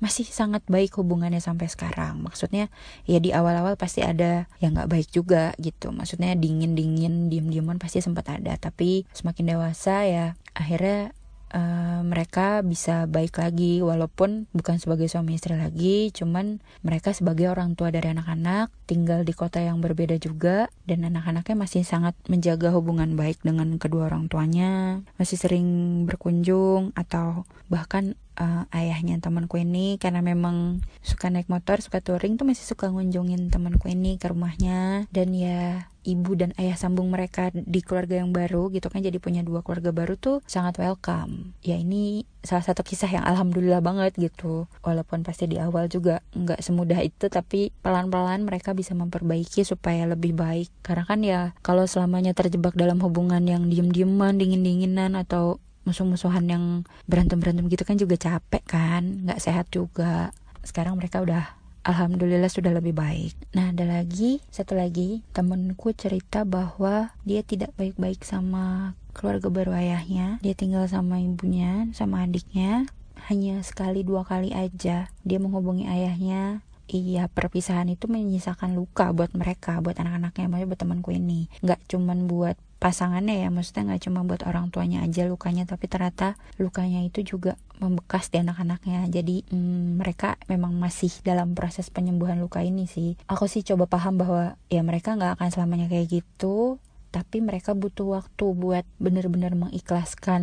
masih 0.00 0.24
sangat 0.24 0.64
baik 0.66 0.96
hubungannya 0.96 1.42
sampai 1.42 1.68
sekarang. 1.68 2.22
Maksudnya 2.24 2.72
ya 3.04 3.18
di 3.20 3.34
awal-awal 3.34 3.76
pasti 3.76 4.00
ada 4.00 4.48
yang 4.62 4.72
nggak 4.72 4.90
baik 4.90 5.08
juga 5.12 5.52
gitu. 5.60 5.92
Maksudnya 5.92 6.32
dingin-dingin 6.38 7.28
diem-dieman 7.28 7.76
pasti 7.76 8.00
sempat 8.00 8.30
ada. 8.32 8.56
Tapi 8.56 9.04
semakin 9.12 9.56
dewasa 9.56 10.06
ya 10.08 10.26
akhirnya 10.56 11.14
uh, 11.54 12.00
mereka 12.06 12.62
bisa 12.62 13.04
baik 13.06 13.38
lagi 13.38 13.82
walaupun 13.84 14.50
bukan 14.54 14.76
sebagai 14.78 15.06
suami 15.10 15.36
istri 15.36 15.54
lagi 15.58 16.10
cuman 16.14 16.62
mereka 16.82 17.12
sebagai 17.12 17.50
orang 17.50 17.74
tua 17.74 17.92
dari 17.92 18.10
anak-anak 18.10 18.72
tinggal 18.86 19.22
di 19.22 19.34
kota 19.34 19.62
yang 19.62 19.78
berbeda 19.78 20.18
juga 20.18 20.70
dan 20.86 21.06
anak-anaknya 21.06 21.56
masih 21.58 21.82
sangat 21.86 22.14
menjaga 22.26 22.74
hubungan 22.74 23.14
baik 23.14 23.42
dengan 23.42 23.76
kedua 23.76 24.10
orang 24.10 24.26
tuanya 24.30 25.02
masih 25.18 25.36
sering 25.38 25.68
berkunjung 26.06 26.94
atau 26.94 27.46
bahkan 27.70 28.18
uh, 28.40 28.64
ayahnya 28.72 29.20
temanku 29.20 29.60
ini 29.60 30.00
karena 30.00 30.24
memang 30.24 30.80
suka 31.04 31.28
naik 31.28 31.46
motor 31.46 31.78
suka 31.84 32.00
touring 32.00 32.40
tuh 32.40 32.48
masih 32.48 32.64
suka 32.64 32.88
ngunjungin 32.88 33.52
temanku 33.52 33.86
ini 33.92 34.16
ke 34.16 34.32
rumahnya 34.32 35.06
dan 35.12 35.36
ya 35.36 35.89
ibu 36.02 36.32
dan 36.36 36.56
ayah 36.56 36.76
sambung 36.76 37.12
mereka 37.12 37.52
di 37.52 37.84
keluarga 37.84 38.20
yang 38.20 38.32
baru 38.32 38.72
gitu 38.72 38.88
kan 38.88 39.04
jadi 39.04 39.20
punya 39.20 39.44
dua 39.44 39.60
keluarga 39.60 39.92
baru 39.92 40.16
tuh 40.16 40.40
sangat 40.48 40.80
welcome. 40.80 41.52
Ya 41.60 41.76
ini 41.76 42.24
salah 42.40 42.64
satu 42.64 42.80
kisah 42.80 43.08
yang 43.12 43.24
alhamdulillah 43.28 43.84
banget 43.84 44.16
gitu. 44.16 44.64
Walaupun 44.80 45.22
pasti 45.22 45.44
di 45.46 45.60
awal 45.60 45.92
juga 45.92 46.24
nggak 46.32 46.64
semudah 46.64 47.00
itu 47.04 47.28
tapi 47.28 47.70
pelan-pelan 47.84 48.48
mereka 48.48 48.72
bisa 48.72 48.96
memperbaiki 48.96 49.62
supaya 49.62 50.08
lebih 50.08 50.32
baik. 50.32 50.72
Karena 50.80 51.04
kan 51.04 51.20
ya 51.20 51.40
kalau 51.60 51.84
selamanya 51.84 52.32
terjebak 52.32 52.72
dalam 52.74 52.98
hubungan 53.04 53.44
yang 53.44 53.68
diem-dieman 53.68 54.40
dingin-dinginan 54.40 55.14
atau 55.16 55.60
musuh-musuhan 55.84 56.44
yang 56.44 56.64
berantem-berantem 57.08 57.66
gitu 57.72 57.84
kan 57.88 57.96
juga 57.96 58.16
capek 58.20 58.62
kan 58.64 59.28
nggak 59.28 59.40
sehat 59.40 59.68
juga. 59.72 60.32
Sekarang 60.60 60.96
mereka 60.96 61.24
udah 61.24 61.59
Alhamdulillah 61.80 62.52
sudah 62.52 62.76
lebih 62.76 62.92
baik. 62.92 63.32
Nah, 63.56 63.72
ada 63.72 63.88
lagi, 63.88 64.44
satu 64.52 64.76
lagi, 64.76 65.24
temenku 65.32 65.96
cerita 65.96 66.44
bahwa 66.44 67.16
dia 67.24 67.40
tidak 67.40 67.72
baik-baik 67.80 68.20
sama 68.20 68.92
keluarga 69.16 69.48
baru 69.48 69.72
ayahnya. 69.72 70.36
Dia 70.44 70.52
tinggal 70.52 70.84
sama 70.92 71.24
ibunya, 71.24 71.88
sama 71.96 72.28
adiknya. 72.28 72.84
Hanya 73.28 73.64
sekali 73.64 74.04
dua 74.04 74.24
kali 74.28 74.52
aja 74.52 75.08
dia 75.24 75.38
menghubungi 75.40 75.88
ayahnya. 75.88 76.60
Iya, 76.90 77.30
perpisahan 77.30 77.86
itu 77.86 78.10
menyisakan 78.10 78.74
luka 78.74 79.14
buat 79.14 79.30
mereka, 79.32 79.78
buat 79.78 79.94
anak-anaknya, 79.96 80.50
maksudnya 80.50 80.70
buat 80.74 80.80
temanku 80.82 81.10
ini. 81.14 81.46
Nggak 81.62 81.80
cuman 81.86 82.26
buat 82.26 82.58
pasangannya 82.80 83.44
ya 83.44 83.52
maksudnya 83.52 83.92
nggak 83.92 84.08
cuma 84.08 84.24
buat 84.24 84.40
orang 84.48 84.72
tuanya 84.72 85.04
aja 85.04 85.28
lukanya 85.28 85.68
tapi 85.68 85.84
ternyata 85.84 86.40
lukanya 86.56 87.04
itu 87.04 87.20
juga 87.36 87.60
membekas 87.80 88.28
di 88.28 88.44
anak-anaknya. 88.44 89.08
Jadi 89.08 89.48
hmm, 89.48 89.98
mereka 89.98 90.36
memang 90.46 90.76
masih 90.76 91.10
dalam 91.24 91.56
proses 91.56 91.88
penyembuhan 91.88 92.38
luka 92.38 92.60
ini 92.60 92.84
sih. 92.84 93.16
Aku 93.26 93.48
sih 93.48 93.64
coba 93.64 93.88
paham 93.88 94.20
bahwa 94.20 94.60
ya 94.68 94.84
mereka 94.84 95.16
nggak 95.16 95.40
akan 95.40 95.48
selamanya 95.48 95.88
kayak 95.88 96.22
gitu. 96.22 96.76
Tapi 97.10 97.42
mereka 97.42 97.74
butuh 97.74 98.22
waktu 98.22 98.44
buat 98.54 98.86
benar-benar 99.02 99.58
mengikhlaskan 99.58 100.42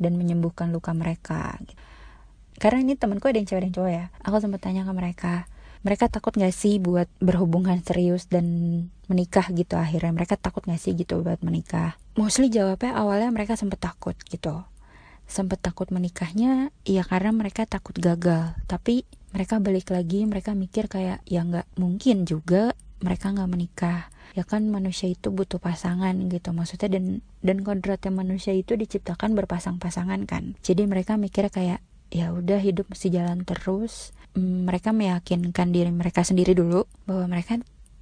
dan 0.00 0.12
menyembuhkan 0.18 0.74
luka 0.74 0.90
mereka 0.90 1.60
karena 2.60 2.84
ini 2.84 2.92
temanku 2.92 3.24
ada 3.24 3.40
yang 3.40 3.48
cewek 3.48 3.62
dan 3.64 3.72
cowok 3.72 3.90
ya. 3.90 4.04
Aku 4.20 4.36
sempat 4.36 4.60
tanya 4.60 4.84
ke 4.84 4.92
mereka 4.92 5.48
mereka 5.80 6.12
takut 6.12 6.36
gak 6.36 6.52
sih 6.52 6.76
buat 6.76 7.08
berhubungan 7.24 7.80
serius 7.80 8.28
dan 8.28 8.44
menikah 9.08 9.48
gitu 9.48 9.80
akhirnya? 9.80 10.12
Mereka 10.12 10.36
takut 10.36 10.60
gak 10.68 10.76
sih 10.76 10.92
gitu 10.92 11.24
buat 11.24 11.40
menikah? 11.40 11.96
Mostly 12.20 12.52
jawabnya 12.52 12.92
awalnya 12.92 13.32
mereka 13.32 13.56
sempet 13.56 13.80
takut 13.80 14.12
gitu 14.28 14.60
sempet 15.30 15.62
takut 15.62 15.88
menikahnya 15.94 16.74
ya 16.82 17.06
karena 17.06 17.30
mereka 17.30 17.64
takut 17.64 17.94
gagal. 17.96 18.58
Tapi 18.66 19.06
mereka 19.30 19.62
balik 19.62 19.94
lagi 19.94 20.26
mereka 20.26 20.52
mikir 20.58 20.90
kayak 20.90 21.22
ya 21.24 21.46
nggak 21.46 21.78
mungkin 21.78 22.26
juga 22.26 22.74
mereka 23.00 23.32
nggak 23.32 23.50
menikah. 23.50 24.10
Ya 24.34 24.46
kan 24.46 24.66
manusia 24.70 25.10
itu 25.10 25.30
butuh 25.34 25.58
pasangan 25.58 26.14
gitu 26.30 26.54
maksudnya 26.54 26.98
dan 26.98 27.22
dan 27.42 27.62
kodratnya 27.66 28.14
manusia 28.14 28.54
itu 28.54 28.74
diciptakan 28.74 29.34
berpasang-pasangan 29.38 30.26
kan. 30.26 30.58
Jadi 30.62 30.86
mereka 30.86 31.14
mikir 31.16 31.50
kayak 31.50 31.82
ya 32.10 32.34
udah 32.34 32.58
hidup 32.58 32.90
mesti 32.90 33.08
jalan 33.10 33.46
terus. 33.46 34.10
Mm, 34.38 34.70
mereka 34.70 34.94
meyakinkan 34.94 35.74
diri 35.74 35.90
mereka 35.90 36.22
sendiri 36.22 36.54
dulu 36.54 36.86
bahwa 37.06 37.26
mereka 37.26 37.58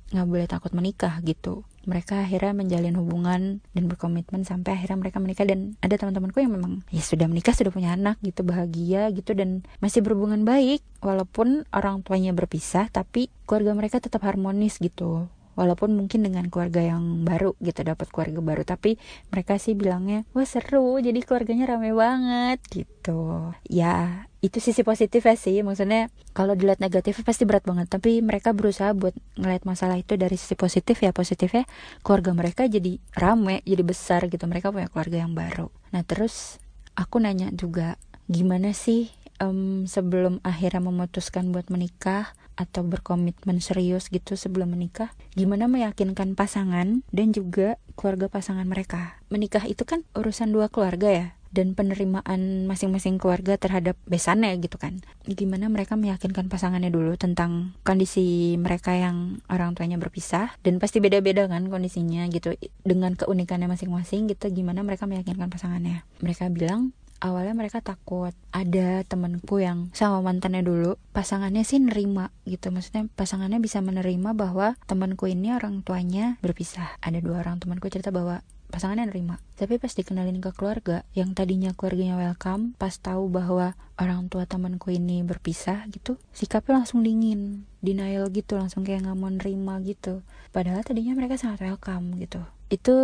nggak 0.08 0.28
boleh 0.28 0.46
takut 0.48 0.72
menikah 0.72 1.20
gitu. 1.24 1.64
Mereka 1.88 2.20
akhirnya 2.20 2.52
menjalin 2.52 2.96
hubungan 3.00 3.40
dan 3.72 3.84
berkomitmen 3.88 4.44
sampai 4.44 4.76
akhirnya 4.76 5.00
mereka 5.00 5.18
menikah. 5.20 5.48
Dan 5.48 5.80
ada 5.80 5.96
teman-temanku 5.96 6.40
yang 6.40 6.52
memang 6.52 6.84
ya 6.92 7.00
sudah 7.00 7.24
menikah 7.28 7.56
sudah 7.56 7.72
punya 7.72 7.96
anak 7.96 8.20
gitu 8.20 8.44
bahagia 8.44 9.08
gitu 9.12 9.32
dan 9.32 9.64
masih 9.80 10.04
berhubungan 10.04 10.44
baik. 10.44 10.84
Walaupun 11.00 11.64
orang 11.72 12.04
tuanya 12.04 12.36
berpisah 12.36 12.92
tapi 12.92 13.32
keluarga 13.48 13.72
mereka 13.72 13.96
tetap 14.04 14.20
harmonis 14.24 14.76
gitu. 14.80 15.32
Walaupun 15.58 15.90
mungkin 15.98 16.22
dengan 16.22 16.46
keluarga 16.54 16.78
yang 16.78 17.26
baru 17.26 17.58
gitu 17.58 17.82
dapat 17.82 18.12
keluarga 18.12 18.38
baru. 18.44 18.62
Tapi 18.68 19.00
mereka 19.32 19.56
sih 19.56 19.72
bilangnya 19.72 20.28
wah 20.36 20.44
seru. 20.44 21.00
Jadi 21.00 21.24
keluarganya 21.24 21.72
rame 21.72 21.96
banget 21.96 22.60
gitu. 22.68 23.56
Ya 23.64 24.27
itu 24.38 24.62
sisi 24.62 24.86
positifnya 24.86 25.34
sih 25.34 25.66
maksudnya 25.66 26.14
kalau 26.30 26.54
dilihat 26.54 26.78
negatif 26.78 27.18
pasti 27.26 27.42
berat 27.42 27.66
banget. 27.66 27.90
Tapi 27.90 28.22
mereka 28.22 28.54
berusaha 28.54 28.94
buat 28.94 29.14
ngeliat 29.34 29.66
masalah 29.66 29.98
itu 29.98 30.14
dari 30.14 30.38
sisi 30.38 30.54
positif 30.54 31.02
ya. 31.02 31.10
Positifnya 31.10 31.66
keluarga 32.06 32.30
mereka 32.34 32.70
jadi 32.70 33.02
rame 33.18 33.66
jadi 33.66 33.82
besar 33.82 34.30
gitu. 34.30 34.46
Mereka 34.46 34.70
punya 34.70 34.86
keluarga 34.86 35.26
yang 35.26 35.34
baru. 35.34 35.74
Nah 35.90 36.06
terus 36.06 36.62
aku 36.94 37.18
nanya 37.18 37.50
juga 37.50 37.98
gimana 38.30 38.70
sih 38.76 39.10
um, 39.42 39.88
sebelum 39.90 40.38
akhirnya 40.46 40.86
memutuskan 40.86 41.50
buat 41.50 41.66
menikah 41.72 42.30
atau 42.58 42.82
berkomitmen 42.82 43.62
serius 43.62 44.10
gitu 44.10 44.34
sebelum 44.34 44.74
menikah 44.74 45.14
gimana 45.38 45.70
meyakinkan 45.70 46.34
pasangan 46.34 47.06
dan 47.14 47.30
juga 47.30 47.78
keluarga 47.94 48.30
pasangan 48.30 48.66
mereka? 48.66 49.18
Menikah 49.30 49.66
itu 49.66 49.82
kan 49.82 50.06
urusan 50.14 50.50
dua 50.50 50.70
keluarga 50.70 51.10
ya 51.10 51.26
dan 51.50 51.72
penerimaan 51.72 52.68
masing-masing 52.68 53.16
keluarga 53.16 53.56
terhadap 53.56 53.96
besannya 54.04 54.54
gitu 54.60 54.76
kan. 54.76 55.00
Gimana 55.24 55.68
mereka 55.72 55.96
meyakinkan 55.96 56.52
pasangannya 56.52 56.92
dulu 56.92 57.16
tentang 57.16 57.76
kondisi 57.84 58.56
mereka 58.60 58.94
yang 58.96 59.40
orang 59.48 59.72
tuanya 59.72 59.96
berpisah 59.96 60.54
dan 60.64 60.80
pasti 60.80 61.00
beda-beda 61.00 61.48
kan 61.48 61.68
kondisinya 61.68 62.28
gitu 62.28 62.54
dengan 62.84 63.16
keunikannya 63.16 63.68
masing-masing 63.68 64.28
gitu 64.28 64.52
gimana 64.52 64.84
mereka 64.84 65.08
meyakinkan 65.08 65.48
pasangannya? 65.48 66.04
Mereka 66.20 66.52
bilang 66.52 66.92
awalnya 67.18 67.54
mereka 67.54 67.82
takut 67.82 68.30
ada 68.54 69.02
temenku 69.02 69.58
yang 69.58 69.90
sama 69.90 70.22
mantannya 70.22 70.62
dulu 70.62 70.94
pasangannya 71.10 71.66
sih 71.66 71.82
nerima 71.82 72.30
gitu. 72.46 72.70
Maksudnya 72.70 73.10
pasangannya 73.14 73.58
bisa 73.58 73.82
menerima 73.82 74.34
bahwa 74.34 74.78
temanku 74.86 75.26
ini 75.26 75.54
orang 75.54 75.82
tuanya 75.82 76.38
berpisah. 76.42 76.98
Ada 77.02 77.18
dua 77.18 77.42
orang 77.42 77.58
temanku 77.58 77.90
cerita 77.90 78.14
bahwa 78.14 78.42
pasangannya 78.68 79.08
nerima. 79.08 79.40
Tapi 79.56 79.80
pas 79.80 79.90
dikenalin 79.92 80.38
ke 80.38 80.52
keluarga 80.54 81.02
yang 81.16 81.32
tadinya 81.32 81.72
keluarganya 81.74 82.16
welcome 82.20 82.76
pas 82.76 82.94
tahu 82.96 83.28
bahwa 83.32 83.74
orang 83.98 84.28
tua 84.30 84.44
temanku 84.44 84.94
ini 84.94 85.24
berpisah 85.26 85.88
gitu 85.90 86.20
sikapnya 86.30 86.84
langsung 86.84 87.02
dingin 87.02 87.66
denial 87.82 88.30
gitu 88.30 88.54
langsung 88.60 88.86
kayak 88.86 89.08
nggak 89.08 89.18
mau 89.18 89.30
nerima 89.32 89.80
gitu. 89.82 90.22
Padahal 90.52 90.84
tadinya 90.84 91.16
mereka 91.16 91.40
sangat 91.40 91.64
welcome 91.64 92.16
gitu. 92.20 92.40
Itu 92.68 92.96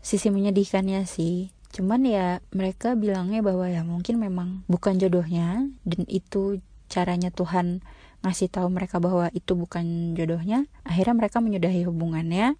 sisi 0.00 0.28
menyedihkannya 0.28 1.06
sih. 1.06 1.52
Cuman 1.70 2.02
ya 2.02 2.42
mereka 2.50 2.98
bilangnya 2.98 3.46
bahwa 3.46 3.70
ya 3.70 3.86
mungkin 3.86 4.18
memang 4.18 4.66
bukan 4.66 4.98
jodohnya 4.98 5.70
dan 5.86 6.02
itu 6.10 6.58
caranya 6.90 7.30
Tuhan 7.30 7.86
ngasih 8.20 8.52
tahu 8.52 8.68
mereka 8.68 8.98
bahwa 8.98 9.30
itu 9.32 9.54
bukan 9.54 10.16
jodohnya. 10.18 10.66
Akhirnya 10.82 11.14
mereka 11.14 11.38
menyudahi 11.38 11.86
hubungannya 11.86 12.58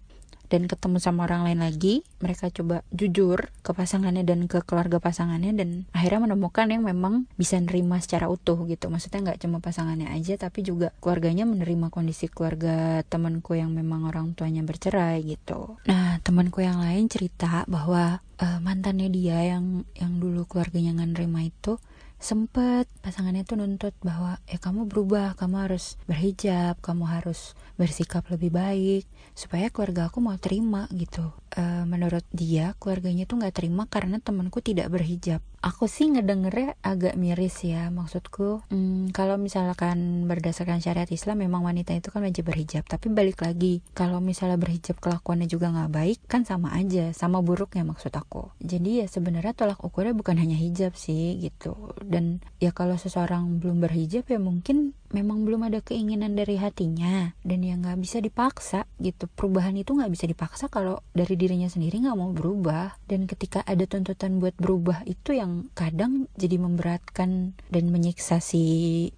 dan 0.51 0.67
ketemu 0.67 0.99
sama 0.99 1.23
orang 1.23 1.47
lain 1.47 1.63
lagi 1.63 2.03
mereka 2.19 2.51
coba 2.51 2.83
jujur 2.91 3.47
ke 3.63 3.71
pasangannya 3.71 4.27
dan 4.27 4.51
ke 4.51 4.59
keluarga 4.67 4.99
pasangannya 4.99 5.55
dan 5.55 5.69
akhirnya 5.95 6.27
menemukan 6.27 6.67
yang 6.67 6.83
memang 6.83 7.31
bisa 7.39 7.55
nerima 7.55 8.03
secara 8.03 8.27
utuh 8.27 8.59
gitu. 8.67 8.91
Maksudnya 8.91 9.31
nggak 9.31 9.39
cuma 9.47 9.63
pasangannya 9.63 10.11
aja 10.11 10.35
tapi 10.35 10.67
juga 10.67 10.91
keluarganya 10.99 11.47
menerima 11.47 11.87
kondisi 11.87 12.27
keluarga 12.27 12.99
temanku 13.07 13.55
yang 13.55 13.71
memang 13.71 14.11
orang 14.11 14.35
tuanya 14.35 14.67
bercerai 14.67 15.23
gitu. 15.23 15.79
Nah 15.87 16.19
temanku 16.19 16.59
yang 16.59 16.83
lain 16.83 17.07
cerita 17.07 17.63
bahwa 17.71 18.19
uh, 18.41 18.59
mantannya 18.59 19.07
dia 19.07 19.55
yang 19.55 19.87
yang 19.95 20.19
dulu 20.19 20.43
keluarganya 20.49 20.99
nggak 20.99 21.11
nerima 21.15 21.47
itu 21.47 21.79
sempet 22.21 22.85
pasangannya 23.01 23.41
tuh 23.41 23.57
nuntut 23.57 23.97
bahwa 24.05 24.37
ya 24.45 24.61
kamu 24.61 24.85
berubah 24.85 25.33
kamu 25.33 25.65
harus 25.65 25.97
berhijab 26.05 26.77
kamu 26.79 27.09
harus 27.09 27.57
bersikap 27.81 28.21
lebih 28.29 28.53
baik 28.53 29.09
supaya 29.33 29.73
keluarga 29.73 30.13
aku 30.13 30.21
mau 30.21 30.37
terima 30.37 30.85
gitu 30.93 31.33
e, 31.53 31.63
menurut 31.83 32.23
dia 32.31 32.73
keluarganya 32.79 33.27
tuh 33.27 33.39
nggak 33.43 33.55
terima 33.55 33.85
karena 33.87 34.17
temanku 34.23 34.63
tidak 34.63 34.91
berhijab. 34.91 35.43
Aku 35.61 35.85
sih 35.85 36.09
ngedengernya 36.09 36.73
agak 36.81 37.13
miris 37.13 37.61
ya 37.61 37.93
maksudku 37.93 38.65
hmm, 38.73 39.13
kalau 39.13 39.37
misalkan 39.37 40.25
berdasarkan 40.25 40.81
syariat 40.81 41.05
Islam 41.13 41.45
memang 41.45 41.61
wanita 41.61 41.93
itu 41.93 42.09
kan 42.09 42.25
wajib 42.25 42.49
berhijab. 42.49 42.87
Tapi 42.89 43.13
balik 43.13 43.45
lagi 43.45 43.85
kalau 43.93 44.17
misalnya 44.17 44.57
berhijab 44.57 44.97
kelakuannya 44.97 45.45
juga 45.45 45.69
nggak 45.69 45.91
baik 45.93 46.19
kan 46.25 46.47
sama 46.49 46.73
aja 46.73 47.13
sama 47.13 47.45
buruknya 47.45 47.85
maksud 47.85 48.09
aku. 48.15 48.49
Jadi 48.57 49.05
ya 49.05 49.07
sebenarnya 49.07 49.53
tolak 49.53 49.83
ukurnya 49.85 50.17
bukan 50.17 50.41
hanya 50.41 50.57
hijab 50.57 50.97
sih 50.97 51.37
gitu. 51.37 51.93
Dan 52.01 52.41
ya 52.57 52.73
kalau 52.73 52.97
seseorang 52.97 53.61
belum 53.61 53.85
berhijab 53.85 54.25
ya 54.25 54.41
mungkin 54.41 54.97
memang 55.11 55.43
belum 55.47 55.67
ada 55.67 55.79
keinginan 55.83 56.35
dari 56.35 56.57
hatinya 56.57 57.35
dan 57.43 57.59
ya 57.63 57.75
nggak 57.77 57.99
bisa 57.99 58.17
dipaksa 58.19 58.87
gitu. 58.99 59.27
Perubahan 59.31 59.75
itu 59.77 59.95
nggak 59.95 60.11
bisa 60.11 60.25
dipaksa 60.27 60.67
kalau 60.67 61.03
dari 61.11 61.35
dirinya 61.35 61.67
sendiri 61.67 62.01
nggak 62.03 62.17
mau 62.17 62.31
berubah. 62.31 62.97
Dan 63.05 63.27
ketika 63.27 63.63
ada 63.63 63.83
tuntutan 63.85 64.39
buat 64.39 64.55
berubah 64.57 65.03
itu 65.05 65.35
yang 65.35 65.69
kadang 65.77 66.31
jadi 66.35 66.57
memberatkan 66.59 67.53
dan 67.69 67.83
menyiksa 67.91 68.39
si 68.39 68.63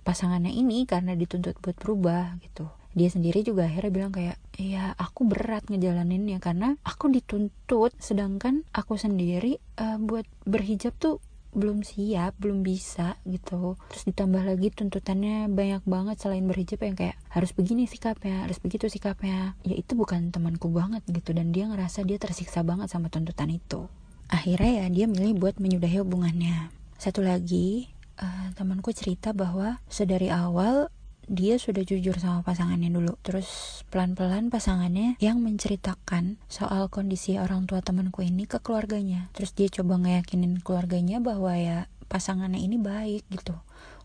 pasangannya 0.04 0.52
ini 0.52 0.86
karena 0.90 1.14
dituntut 1.14 1.58
buat 1.62 1.78
berubah 1.80 2.38
gitu. 2.42 2.70
Dia 2.94 3.10
sendiri 3.10 3.42
juga 3.42 3.66
akhirnya 3.66 3.90
bilang 3.90 4.14
kayak 4.14 4.38
ya 4.54 4.94
aku 5.02 5.26
berat 5.26 5.66
ngejalaninnya 5.66 6.38
karena 6.38 6.78
aku 6.86 7.10
dituntut 7.10 7.90
sedangkan 7.98 8.62
aku 8.70 9.02
sendiri 9.02 9.58
uh, 9.82 9.98
buat 9.98 10.30
berhijab 10.46 10.94
tuh 11.02 11.18
belum 11.54 11.86
siap, 11.86 12.38
belum 12.42 12.66
bisa 12.66 13.18
gitu. 13.24 13.78
Terus 13.94 14.04
ditambah 14.10 14.44
lagi 14.44 14.74
tuntutannya 14.74 15.48
banyak 15.50 15.86
banget 15.86 16.18
selain 16.20 16.46
berhijab 16.46 16.82
yang 16.84 16.98
kayak 16.98 17.18
harus 17.30 17.54
begini 17.54 17.88
sikapnya, 17.88 18.46
harus 18.46 18.60
begitu 18.60 18.90
sikapnya. 18.90 19.56
Ya 19.64 19.76
itu 19.78 19.94
bukan 19.94 20.34
temanku 20.34 20.70
banget 20.70 21.06
gitu 21.10 21.32
dan 21.32 21.56
dia 21.56 21.70
ngerasa 21.70 22.04
dia 22.04 22.20
tersiksa 22.20 22.66
banget 22.66 22.90
sama 22.90 23.08
tuntutan 23.08 23.50
itu 23.54 23.90
akhirnya 24.34 24.72
ya 24.82 24.86
dia 24.90 25.06
milih 25.06 25.38
buat 25.38 25.56
menyudahi 25.62 26.02
hubungannya 26.02 26.74
satu 26.98 27.22
lagi 27.22 27.94
uh, 28.18 28.50
temanku 28.58 28.90
cerita 28.90 29.30
bahwa 29.30 29.78
sedari 29.86 30.34
awal 30.34 30.90
dia 31.28 31.56
sudah 31.60 31.84
jujur 31.86 32.16
sama 32.20 32.44
pasangannya 32.44 32.92
dulu. 32.92 33.16
Terus 33.24 33.82
pelan-pelan 33.90 34.52
pasangannya 34.52 35.16
yang 35.24 35.40
menceritakan 35.44 36.42
soal 36.48 36.88
kondisi 36.88 37.40
orang 37.40 37.66
tua 37.70 37.80
temanku 37.80 38.24
ini 38.26 38.48
ke 38.50 38.60
keluarganya. 38.60 39.32
Terus 39.36 39.56
dia 39.56 39.68
coba 39.72 40.00
ngeyakinin 40.02 40.60
keluarganya 40.62 41.24
bahwa 41.24 41.56
ya 41.56 41.92
pasangannya 42.12 42.62
ini 42.62 42.78
baik 42.78 43.26
gitu. 43.32 43.56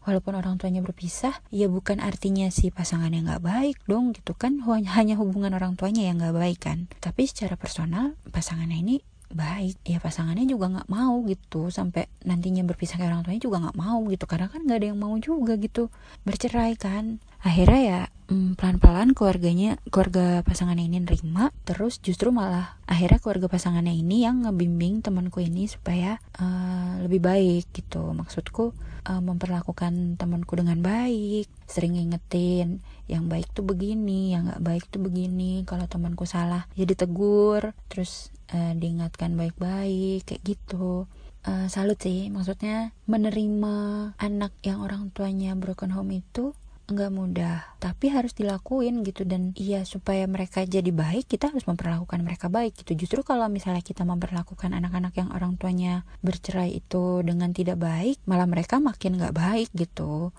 Walaupun 0.08 0.40
orang 0.40 0.56
tuanya 0.56 0.80
berpisah 0.80 1.36
ya 1.52 1.68
bukan 1.68 2.00
artinya 2.00 2.48
si 2.48 2.72
pasangannya 2.72 3.28
nggak 3.28 3.44
baik 3.44 3.76
dong 3.84 4.16
gitu 4.16 4.32
kan. 4.32 4.64
Hanya 4.64 5.20
hubungan 5.20 5.52
orang 5.52 5.76
tuanya 5.76 6.08
yang 6.08 6.16
nggak 6.22 6.36
baik 6.36 6.58
kan. 6.64 6.88
Tapi 7.02 7.28
secara 7.28 7.60
personal 7.60 8.16
pasangannya 8.32 8.80
ini 8.80 8.96
baik 9.28 9.76
ya 9.84 10.00
pasangannya 10.00 10.48
juga 10.48 10.72
nggak 10.72 10.88
mau 10.88 11.20
gitu 11.28 11.68
sampai 11.68 12.08
nantinya 12.24 12.64
berpisah 12.64 12.96
ke 12.96 13.04
orang 13.04 13.24
tuanya 13.24 13.42
juga 13.44 13.60
nggak 13.60 13.78
mau 13.78 14.00
gitu 14.08 14.24
karena 14.24 14.48
kan 14.48 14.64
nggak 14.64 14.78
ada 14.80 14.88
yang 14.92 15.00
mau 15.00 15.14
juga 15.20 15.60
gitu 15.60 15.92
bercerai 16.24 16.74
kan. 16.80 17.20
Akhirnya 17.38 17.80
ya 17.80 18.00
mm, 18.34 18.58
pelan-pelan 18.58 19.14
keluarganya 19.14 19.78
keluarga 19.92 20.42
pasangannya 20.42 20.90
ini 20.90 20.98
nerima 21.04 21.54
terus 21.62 22.02
justru 22.02 22.34
malah 22.34 22.80
akhirnya 22.88 23.22
keluarga 23.22 23.46
pasangannya 23.46 23.94
ini 23.94 24.26
yang 24.26 24.42
ngebimbing 24.42 25.04
temanku 25.04 25.44
ini 25.44 25.70
supaya 25.70 26.18
uh, 26.40 26.98
lebih 27.04 27.22
baik 27.22 27.70
gitu. 27.70 28.10
Maksudku 28.10 28.74
uh, 29.06 29.22
memperlakukan 29.22 30.18
temanku 30.18 30.58
dengan 30.58 30.82
baik 30.82 31.46
sering 31.68 31.96
ngingetin 32.00 32.80
yang 33.08 33.26
baik 33.26 33.48
tuh 33.56 33.64
begini 33.64 34.36
yang 34.36 34.46
nggak 34.46 34.62
baik 34.62 34.84
tuh 34.92 35.00
begini 35.00 35.64
kalau 35.64 35.88
temanku 35.88 36.28
salah 36.28 36.68
ya 36.76 36.84
ditegur 36.84 37.72
terus 37.88 38.28
uh, 38.52 38.76
diingatkan 38.76 39.34
baik-baik 39.34 40.28
kayak 40.28 40.42
gitu. 40.44 41.08
Uh, 41.48 41.64
salut 41.72 41.96
sih 41.96 42.28
maksudnya 42.28 42.92
menerima 43.08 43.74
anak 44.20 44.52
yang 44.60 44.84
orang 44.84 45.08
tuanya 45.16 45.56
broken 45.56 45.94
home 45.96 46.20
itu 46.20 46.52
nggak 46.88 47.12
mudah 47.12 47.68
tapi 47.80 48.12
harus 48.12 48.36
dilakuin 48.36 49.00
gitu. 49.08 49.24
Dan 49.24 49.56
iya 49.56 49.88
supaya 49.88 50.28
mereka 50.28 50.68
jadi 50.68 50.92
baik 50.92 51.32
kita 51.32 51.48
harus 51.48 51.64
memperlakukan 51.64 52.20
mereka 52.20 52.52
baik 52.52 52.76
gitu. 52.84 52.92
Justru 52.92 53.24
kalau 53.24 53.48
misalnya 53.48 53.80
kita 53.80 54.04
memperlakukan 54.04 54.76
anak-anak 54.76 55.16
yang 55.16 55.32
orang 55.32 55.56
tuanya 55.56 56.04
bercerai 56.20 56.76
itu 56.76 57.24
dengan 57.24 57.56
tidak 57.56 57.80
baik 57.80 58.20
malah 58.28 58.44
mereka 58.44 58.76
makin 58.76 59.16
nggak 59.16 59.32
baik 59.32 59.72
gitu 59.72 60.36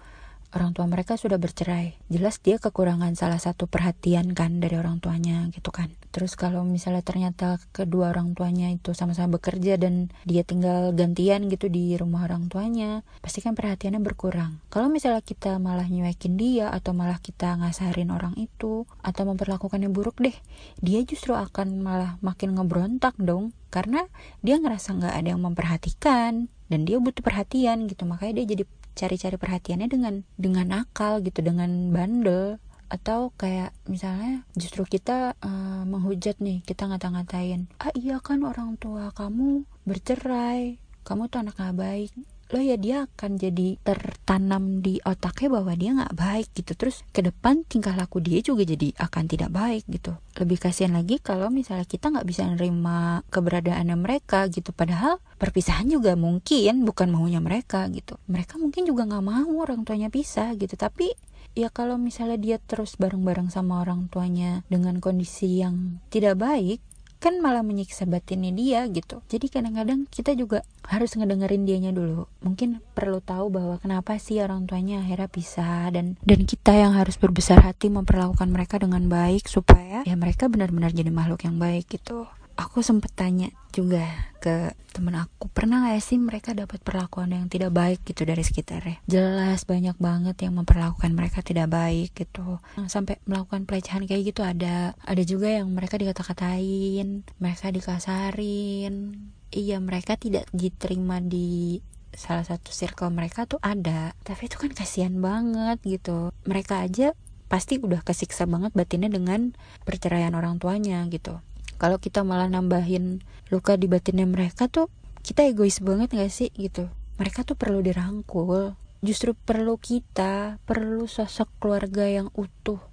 orang 0.54 0.74
tua 0.74 0.86
mereka 0.90 1.16
sudah 1.16 1.38
bercerai. 1.38 1.98
Jelas 2.10 2.42
dia 2.42 2.58
kekurangan 2.58 3.14
salah 3.14 3.38
satu 3.38 3.70
perhatian 3.70 4.34
kan 4.34 4.58
dari 4.58 4.76
orang 4.78 4.98
tuanya 5.02 5.48
gitu 5.54 5.70
kan. 5.70 5.94
Terus 6.10 6.34
kalau 6.34 6.66
misalnya 6.66 7.06
ternyata 7.06 7.62
kedua 7.70 8.10
orang 8.10 8.34
tuanya 8.34 8.74
itu 8.74 8.98
sama-sama 8.98 9.38
bekerja 9.38 9.78
dan 9.78 10.10
dia 10.26 10.42
tinggal 10.42 10.90
gantian 10.98 11.46
gitu 11.54 11.70
di 11.70 11.94
rumah 11.94 12.26
orang 12.26 12.50
tuanya, 12.50 13.06
pasti 13.22 13.46
kan 13.46 13.54
perhatiannya 13.54 14.02
berkurang. 14.02 14.58
Kalau 14.74 14.90
misalnya 14.90 15.22
kita 15.22 15.62
malah 15.62 15.86
nyuekin 15.86 16.34
dia 16.34 16.74
atau 16.74 16.98
malah 16.98 17.22
kita 17.22 17.54
ngasarin 17.62 18.10
orang 18.10 18.34
itu 18.42 18.90
atau 19.06 19.24
memperlakukannya 19.30 19.94
buruk 19.94 20.18
deh, 20.18 20.34
dia 20.82 21.06
justru 21.06 21.38
akan 21.38 21.86
malah 21.86 22.18
makin 22.26 22.58
ngebrontak 22.58 23.14
dong 23.22 23.54
karena 23.70 24.10
dia 24.42 24.58
ngerasa 24.58 24.98
nggak 24.98 25.14
ada 25.14 25.28
yang 25.30 25.46
memperhatikan 25.46 26.50
dan 26.70 26.80
dia 26.86 26.98
butuh 26.98 27.22
perhatian 27.22 27.86
gitu 27.86 28.06
makanya 28.06 28.42
dia 28.42 28.58
jadi 28.58 28.64
cari-cari 28.98 29.38
perhatiannya 29.38 29.88
dengan 29.90 30.14
dengan 30.40 30.86
akal 30.86 31.22
gitu 31.26 31.44
dengan 31.44 31.92
bandel. 31.94 32.58
Atau 32.90 33.30
kayak 33.38 33.70
misalnya 33.86 34.50
justru 34.58 34.82
kita 34.82 35.38
uh, 35.46 35.86
menghujat 35.86 36.42
nih 36.42 36.66
kita 36.66 36.90
ngata-ngatain 36.90 37.70
ah 37.78 37.94
iya 37.94 38.18
kan 38.18 38.42
orang 38.42 38.82
tua 38.82 39.14
kamu 39.14 39.62
bercerai 39.86 40.82
kamu 41.06 41.30
tuh 41.30 41.46
anak 41.46 41.54
gak 41.58 41.78
baik 41.78 42.10
lo 42.50 42.58
ya 42.58 42.82
dia 42.82 43.06
akan 43.06 43.38
jadi 43.38 43.78
tertanam 43.86 44.82
di 44.82 44.98
otaknya 45.06 45.50
bahwa 45.54 45.74
dia 45.78 45.90
nggak 45.94 46.16
baik 46.18 46.48
gitu. 46.58 46.74
Terus 46.74 47.06
ke 47.14 47.22
depan 47.22 47.62
tingkah 47.70 47.94
laku 47.94 48.18
dia 48.26 48.42
juga 48.42 48.66
jadi 48.66 48.90
akan 48.98 49.24
tidak 49.30 49.54
baik 49.54 49.86
gitu. 49.86 50.18
Lebih 50.34 50.58
kasihan 50.58 50.98
lagi 50.98 51.22
kalau 51.22 51.54
misalnya 51.54 51.86
kita 51.86 52.10
nggak 52.10 52.26
bisa 52.26 52.50
nerima 52.50 53.22
keberadaannya 53.30 53.94
mereka 53.94 54.50
gitu. 54.50 54.74
Padahal 54.74 55.22
perpisahan 55.38 55.86
juga 55.94 56.18
mungkin 56.18 56.90
bukan 56.90 57.14
maunya 57.14 57.38
mereka 57.38 57.86
gitu. 57.94 58.18
Mereka 58.26 58.58
mungkin 58.58 58.90
juga 58.90 59.06
nggak 59.06 59.26
mau 59.26 59.50
orang 59.62 59.86
tuanya 59.86 60.10
pisah 60.10 60.58
gitu. 60.58 60.74
Tapi 60.74 61.14
ya 61.54 61.70
kalau 61.70 62.02
misalnya 62.02 62.38
dia 62.42 62.58
terus 62.58 62.98
bareng-bareng 62.98 63.54
sama 63.54 63.86
orang 63.86 64.10
tuanya 64.10 64.66
dengan 64.74 64.98
kondisi 64.98 65.62
yang 65.62 66.02
tidak 66.10 66.42
baik 66.42 66.82
kan 67.20 67.44
malah 67.44 67.62
menyiksa 67.62 68.08
batinnya 68.08 68.56
dia 68.56 68.88
gitu. 68.88 69.20
Jadi 69.28 69.52
kadang-kadang 69.52 70.08
kita 70.08 70.32
juga 70.40 70.64
harus 70.88 71.14
ngedengerin 71.20 71.68
dianya 71.68 71.92
dulu. 71.92 72.32
Mungkin 72.42 72.80
perlu 72.96 73.20
tahu 73.20 73.52
bahwa 73.52 73.76
kenapa 73.78 74.16
sih 74.18 74.40
orang 74.40 74.66
tuanya 74.66 75.04
akhirnya 75.04 75.28
pisah 75.28 75.92
dan 75.92 76.16
dan 76.24 76.48
kita 76.48 76.72
yang 76.72 76.96
harus 76.96 77.20
berbesar 77.20 77.60
hati 77.60 77.92
memperlakukan 77.92 78.48
mereka 78.48 78.80
dengan 78.80 79.06
baik 79.12 79.46
supaya 79.52 80.02
ya 80.08 80.16
mereka 80.16 80.48
benar-benar 80.48 80.96
jadi 80.96 81.12
makhluk 81.12 81.44
yang 81.44 81.60
baik 81.60 81.92
gitu 81.92 82.26
aku 82.60 82.84
sempet 82.84 83.16
tanya 83.16 83.48
juga 83.72 84.04
ke 84.44 84.76
temen 84.92 85.16
aku 85.16 85.48
pernah 85.48 85.88
gak 85.88 86.04
sih 86.04 86.20
mereka 86.20 86.52
dapat 86.52 86.84
perlakuan 86.84 87.32
yang 87.32 87.48
tidak 87.48 87.72
baik 87.72 88.04
gitu 88.04 88.28
dari 88.28 88.44
sekitarnya? 88.44 89.00
Jelas 89.08 89.64
banyak 89.64 89.96
banget 89.96 90.36
yang 90.44 90.60
memperlakukan 90.60 91.16
mereka 91.16 91.40
tidak 91.40 91.72
baik 91.72 92.12
gitu. 92.12 92.60
Sampai 92.92 93.24
melakukan 93.24 93.64
pelecehan 93.64 94.04
kayak 94.04 94.36
gitu 94.36 94.44
ada. 94.44 94.92
Ada 95.08 95.24
juga 95.24 95.48
yang 95.48 95.72
mereka 95.72 95.96
dikata-katain 95.96 97.24
mereka 97.40 97.72
dikasarin. 97.72 99.16
Iya 99.56 99.80
mereka 99.80 100.20
tidak 100.20 100.46
diterima 100.52 101.24
di 101.24 101.80
salah 102.12 102.44
satu 102.44 102.76
circle 102.76 103.16
mereka 103.16 103.48
tuh 103.48 103.64
ada. 103.64 104.12
Tapi 104.28 104.52
itu 104.52 104.60
kan 104.60 104.76
kasihan 104.76 105.16
banget 105.24 105.80
gitu. 105.88 106.36
Mereka 106.44 106.84
aja 106.84 107.16
pasti 107.50 107.82
udah 107.82 108.06
kesiksa 108.06 108.46
banget 108.46 108.78
batinnya 108.78 109.10
dengan 109.10 109.58
perceraian 109.82 110.38
orang 110.38 110.62
tuanya 110.62 111.02
gitu 111.10 111.42
kalau 111.80 111.96
kita 111.98 112.28
malah 112.28 112.52
nambahin 112.52 113.24
luka 113.50 113.80
di 113.80 113.88
batinnya 113.88 114.28
mereka 114.28 114.68
tuh 114.68 114.92
kita 115.24 115.48
egois 115.48 115.80
banget 115.80 116.12
gak 116.12 116.28
sih 116.28 116.52
gitu? 116.52 116.92
Mereka 117.16 117.48
tuh 117.48 117.56
perlu 117.56 117.80
dirangkul. 117.80 118.76
Justru 119.00 119.32
perlu 119.32 119.80
kita 119.80 120.60
perlu 120.68 121.08
sosok 121.08 121.48
keluarga 121.64 122.04
yang 122.04 122.28
utuh. 122.36 122.84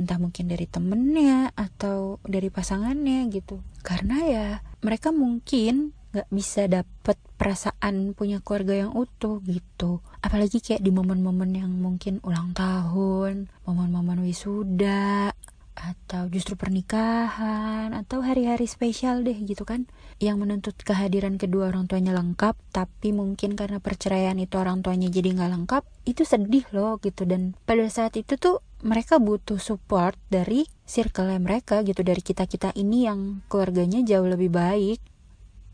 Entah 0.00 0.16
mungkin 0.16 0.48
dari 0.48 0.64
temennya 0.64 1.52
atau 1.52 2.20
dari 2.24 2.48
pasangannya 2.48 3.28
gitu. 3.28 3.60
Karena 3.84 4.16
ya 4.24 4.46
mereka 4.80 5.12
mungkin 5.12 5.92
nggak 6.16 6.32
bisa 6.32 6.64
dapet 6.72 7.20
perasaan 7.36 8.16
punya 8.16 8.40
keluarga 8.40 8.88
yang 8.88 8.96
utuh 8.96 9.44
gitu. 9.44 10.00
Apalagi 10.24 10.64
kayak 10.64 10.80
di 10.80 10.88
momen-momen 10.88 11.52
yang 11.52 11.72
mungkin 11.76 12.24
ulang 12.24 12.56
tahun 12.56 13.52
momen-momen 13.68 14.24
wisuda 14.24 15.36
atau 15.76 16.24
justru 16.32 16.56
pernikahan 16.56 17.92
atau 17.92 18.24
hari-hari 18.24 18.64
spesial 18.64 19.20
deh 19.20 19.36
gitu 19.44 19.68
kan. 19.68 19.84
Yang 20.16 20.36
menuntut 20.40 20.76
kehadiran 20.80 21.36
kedua 21.36 21.68
orang 21.68 21.84
tuanya 21.84 22.16
lengkap 22.16 22.56
tapi 22.72 23.12
mungkin 23.12 23.54
karena 23.54 23.76
perceraian 23.78 24.40
itu 24.40 24.56
orang 24.56 24.80
tuanya 24.80 25.12
jadi 25.12 25.36
nggak 25.36 25.52
lengkap 25.52 25.82
itu 26.08 26.24
sedih 26.24 26.64
loh 26.72 26.96
gitu. 27.04 27.28
Dan 27.28 27.52
pada 27.68 27.84
saat 27.92 28.16
itu 28.16 28.40
tuh 28.40 28.64
mereka 28.80 29.20
butuh 29.20 29.60
support 29.60 30.16
dari 30.32 30.64
circle 30.88 31.36
mereka 31.36 31.84
gitu 31.84 32.00
dari 32.00 32.24
kita 32.24 32.48
kita 32.48 32.72
ini 32.72 33.04
yang 33.04 33.44
keluarganya 33.52 34.00
jauh 34.00 34.26
lebih 34.26 34.48
baik. 34.48 34.98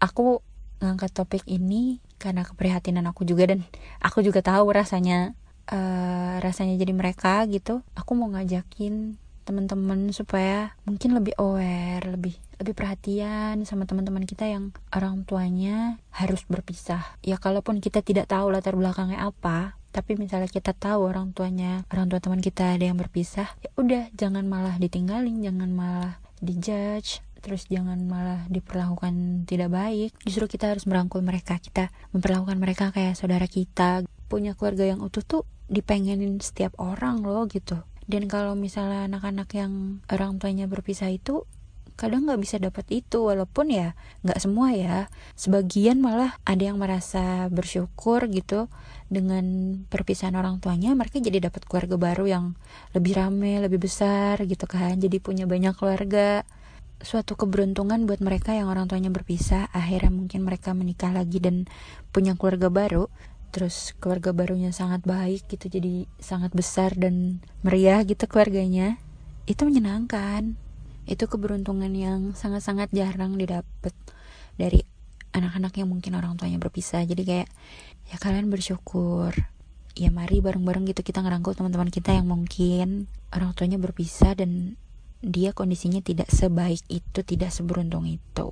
Aku 0.02 0.42
ngangkat 0.82 1.14
topik 1.14 1.46
ini 1.46 2.02
karena 2.18 2.42
keprihatinan 2.42 3.06
aku 3.06 3.22
juga 3.22 3.54
dan 3.54 3.62
aku 4.02 4.22
juga 4.26 4.42
tahu 4.42 4.74
rasanya 4.74 5.38
uh, 5.70 6.42
rasanya 6.42 6.74
jadi 6.74 6.90
mereka 6.90 7.46
gitu. 7.46 7.86
Aku 7.94 8.18
mau 8.18 8.26
ngajakin 8.34 9.21
teman-teman 9.42 10.14
supaya 10.14 10.74
mungkin 10.86 11.14
lebih 11.18 11.34
aware 11.38 12.02
lebih 12.06 12.38
lebih 12.62 12.74
perhatian 12.78 13.66
sama 13.66 13.84
teman-teman 13.90 14.22
kita 14.22 14.46
yang 14.46 14.70
orang 14.94 15.26
tuanya 15.26 15.98
harus 16.14 16.46
berpisah. 16.46 17.02
Ya 17.26 17.36
kalaupun 17.38 17.82
kita 17.82 18.06
tidak 18.06 18.30
tahu 18.30 18.54
latar 18.54 18.78
belakangnya 18.78 19.22
apa 19.26 19.76
tapi 19.92 20.16
misalnya 20.16 20.48
kita 20.48 20.72
tahu 20.72 21.04
orang 21.04 21.36
tuanya 21.36 21.84
orang 21.92 22.08
tua 22.08 22.16
teman 22.16 22.40
kita 22.40 22.80
ada 22.80 22.88
yang 22.88 22.96
berpisah 22.96 23.44
ya 23.60 23.68
udah 23.76 24.08
jangan 24.16 24.48
malah 24.48 24.80
ditinggalin 24.80 25.44
jangan 25.44 25.68
malah 25.68 26.16
dijudge 26.40 27.20
terus 27.44 27.68
jangan 27.68 27.98
malah 28.06 28.46
diperlakukan 28.48 29.44
tidak 29.50 29.74
baik. 29.74 30.14
Justru 30.22 30.46
kita 30.46 30.70
harus 30.70 30.86
merangkul 30.86 31.26
mereka 31.26 31.58
kita 31.58 31.90
memperlakukan 32.14 32.54
mereka 32.54 32.84
kayak 32.94 33.18
saudara 33.18 33.50
kita. 33.50 34.06
Punya 34.30 34.54
keluarga 34.54 34.86
yang 34.86 35.02
utuh 35.02 35.26
tuh 35.26 35.42
dipengenin 35.66 36.38
setiap 36.38 36.72
orang 36.78 37.26
loh 37.26 37.44
gitu 37.50 37.82
dan 38.10 38.26
kalau 38.26 38.58
misalnya 38.58 39.06
anak-anak 39.06 39.48
yang 39.54 40.02
orang 40.10 40.42
tuanya 40.42 40.66
berpisah 40.66 41.10
itu 41.10 41.46
kadang 41.94 42.24
nggak 42.24 42.40
bisa 42.40 42.56
dapat 42.56 42.88
itu 42.90 43.22
walaupun 43.22 43.70
ya 43.70 43.94
nggak 44.24 44.40
semua 44.40 44.72
ya. 44.74 45.06
Sebagian 45.36 46.00
malah 46.00 46.34
ada 46.42 46.72
yang 46.72 46.80
merasa 46.80 47.46
bersyukur 47.52 48.26
gitu 48.32 48.66
dengan 49.12 49.44
perpisahan 49.86 50.34
orang 50.34 50.58
tuanya 50.58 50.96
mereka 50.96 51.20
jadi 51.20 51.52
dapat 51.52 51.68
keluarga 51.68 51.96
baru 52.00 52.24
yang 52.26 52.44
lebih 52.96 53.20
rame 53.20 53.60
lebih 53.62 53.86
besar 53.86 54.40
gitu 54.44 54.64
kan. 54.66 54.98
Jadi 54.98 55.20
punya 55.22 55.44
banyak 55.44 55.76
keluarga. 55.76 56.42
Suatu 57.02 57.34
keberuntungan 57.34 58.06
buat 58.06 58.22
mereka 58.22 58.54
yang 58.54 58.70
orang 58.70 58.86
tuanya 58.86 59.10
berpisah 59.10 59.66
akhirnya 59.74 60.14
mungkin 60.14 60.46
mereka 60.46 60.70
menikah 60.70 61.10
lagi 61.10 61.42
dan 61.42 61.66
punya 62.14 62.38
keluarga 62.38 62.70
baru 62.70 63.10
terus 63.52 63.92
keluarga 64.00 64.32
barunya 64.32 64.72
sangat 64.72 65.04
baik 65.04 65.44
gitu 65.46 65.68
jadi 65.68 66.08
sangat 66.16 66.56
besar 66.56 66.96
dan 66.96 67.44
meriah 67.60 68.00
gitu 68.02 68.24
keluarganya. 68.24 68.96
Itu 69.44 69.68
menyenangkan. 69.68 70.56
Itu 71.04 71.28
keberuntungan 71.28 71.92
yang 71.92 72.32
sangat-sangat 72.32 72.88
jarang 72.96 73.36
didapat 73.36 73.92
dari 74.56 74.80
anak-anak 75.36 75.76
yang 75.76 75.92
mungkin 75.92 76.16
orang 76.16 76.40
tuanya 76.40 76.56
berpisah. 76.56 77.04
Jadi 77.04 77.22
kayak 77.28 77.48
ya 78.08 78.16
kalian 78.16 78.48
bersyukur. 78.48 79.36
Ya 79.92 80.08
mari 80.08 80.40
bareng-bareng 80.40 80.88
gitu 80.88 81.04
kita 81.04 81.20
ngerangkul 81.20 81.52
teman-teman 81.52 81.92
kita 81.92 82.16
yang 82.16 82.24
mungkin 82.24 83.12
orang 83.28 83.52
tuanya 83.52 83.76
berpisah 83.76 84.32
dan 84.32 84.80
dia 85.20 85.52
kondisinya 85.52 86.00
tidak 86.00 86.32
sebaik 86.32 86.80
itu, 86.88 87.20
tidak 87.20 87.52
seberuntung 87.52 88.08
itu. 88.08 88.48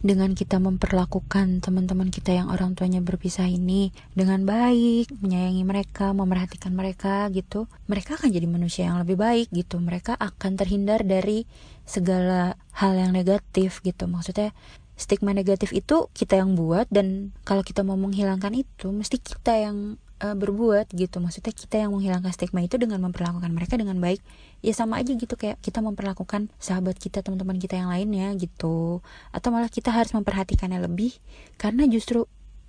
Dengan 0.00 0.32
kita 0.32 0.56
memperlakukan 0.56 1.60
teman-teman 1.60 2.08
kita 2.08 2.32
yang 2.32 2.48
orang 2.48 2.72
tuanya 2.72 3.04
berpisah 3.04 3.44
ini 3.44 3.92
dengan 4.16 4.48
baik, 4.48 5.12
menyayangi 5.20 5.60
mereka, 5.60 6.16
memerhatikan 6.16 6.72
mereka 6.72 7.28
gitu, 7.36 7.68
mereka 7.84 8.16
akan 8.16 8.32
jadi 8.32 8.48
manusia 8.48 8.88
yang 8.88 8.96
lebih 8.96 9.20
baik 9.20 9.52
gitu. 9.52 9.76
Mereka 9.76 10.16
akan 10.16 10.56
terhindar 10.56 11.04
dari 11.04 11.44
segala 11.84 12.56
hal 12.72 12.96
yang 12.96 13.12
negatif 13.12 13.84
gitu. 13.84 14.08
Maksudnya 14.08 14.56
stigma 14.96 15.36
negatif 15.36 15.76
itu 15.76 16.08
kita 16.16 16.40
yang 16.40 16.56
buat 16.56 16.88
dan 16.88 17.36
kalau 17.44 17.60
kita 17.60 17.84
mau 17.84 18.00
menghilangkan 18.00 18.56
itu 18.56 18.88
mesti 18.88 19.20
kita 19.20 19.52
yang 19.52 20.00
uh, 20.20 20.36
berbuat 20.36 20.92
gitu. 20.92 21.18
Maksudnya 21.18 21.52
kita 21.56 21.76
yang 21.82 21.96
menghilangkan 21.96 22.30
stigma 22.30 22.62
itu 22.62 22.76
dengan 22.76 23.00
memperlakukan 23.08 23.50
mereka 23.50 23.80
dengan 23.80 23.98
baik 23.98 24.20
ya 24.60 24.72
sama 24.76 25.00
aja 25.00 25.16
gitu. 25.16 25.34
Kayak 25.34 25.58
kita 25.64 25.80
memperlakukan 25.80 26.52
sahabat 26.60 27.00
kita 27.00 27.24
teman-teman 27.24 27.56
kita 27.56 27.80
yang 27.80 27.90
lainnya 27.90 28.30
gitu. 28.36 29.00
Atau 29.32 29.50
malah 29.50 29.72
kita 29.72 29.90
harus 29.90 30.12
memperhatikannya 30.12 30.84
lebih 30.84 31.16
karena 31.56 31.88
justru 31.88 32.28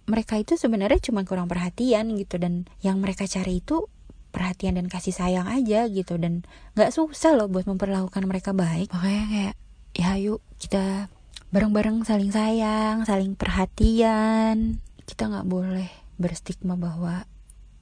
mereka 0.09 0.35
itu 0.41 0.57
sebenarnya 0.57 0.97
cuma 1.03 1.27
kurang 1.27 1.51
perhatian 1.51 2.15
gitu. 2.17 2.39
Dan 2.39 2.65
yang 2.81 3.03
mereka 3.03 3.27
cari 3.27 3.61
itu 3.61 3.85
perhatian 4.31 4.79
dan 4.79 4.87
kasih 4.87 5.13
sayang 5.13 5.45
aja 5.45 5.85
gitu. 5.91 6.15
Dan 6.17 6.47
nggak 6.79 6.95
susah 6.95 7.35
loh 7.35 7.51
buat 7.51 7.67
memperlakukan 7.67 8.23
mereka 8.25 8.55
baik. 8.55 8.89
Makanya 8.95 9.25
kayak 9.27 9.55
ya 9.91 10.15
yuk 10.15 10.39
kita 10.55 11.11
bareng-bareng 11.51 12.07
saling 12.07 12.31
sayang 12.31 13.03
saling 13.03 13.35
perhatian. 13.35 14.79
Kita 15.03 15.27
nggak 15.27 15.47
boleh 15.51 15.91
berstigma 16.15 16.77
bahwa 16.77 17.25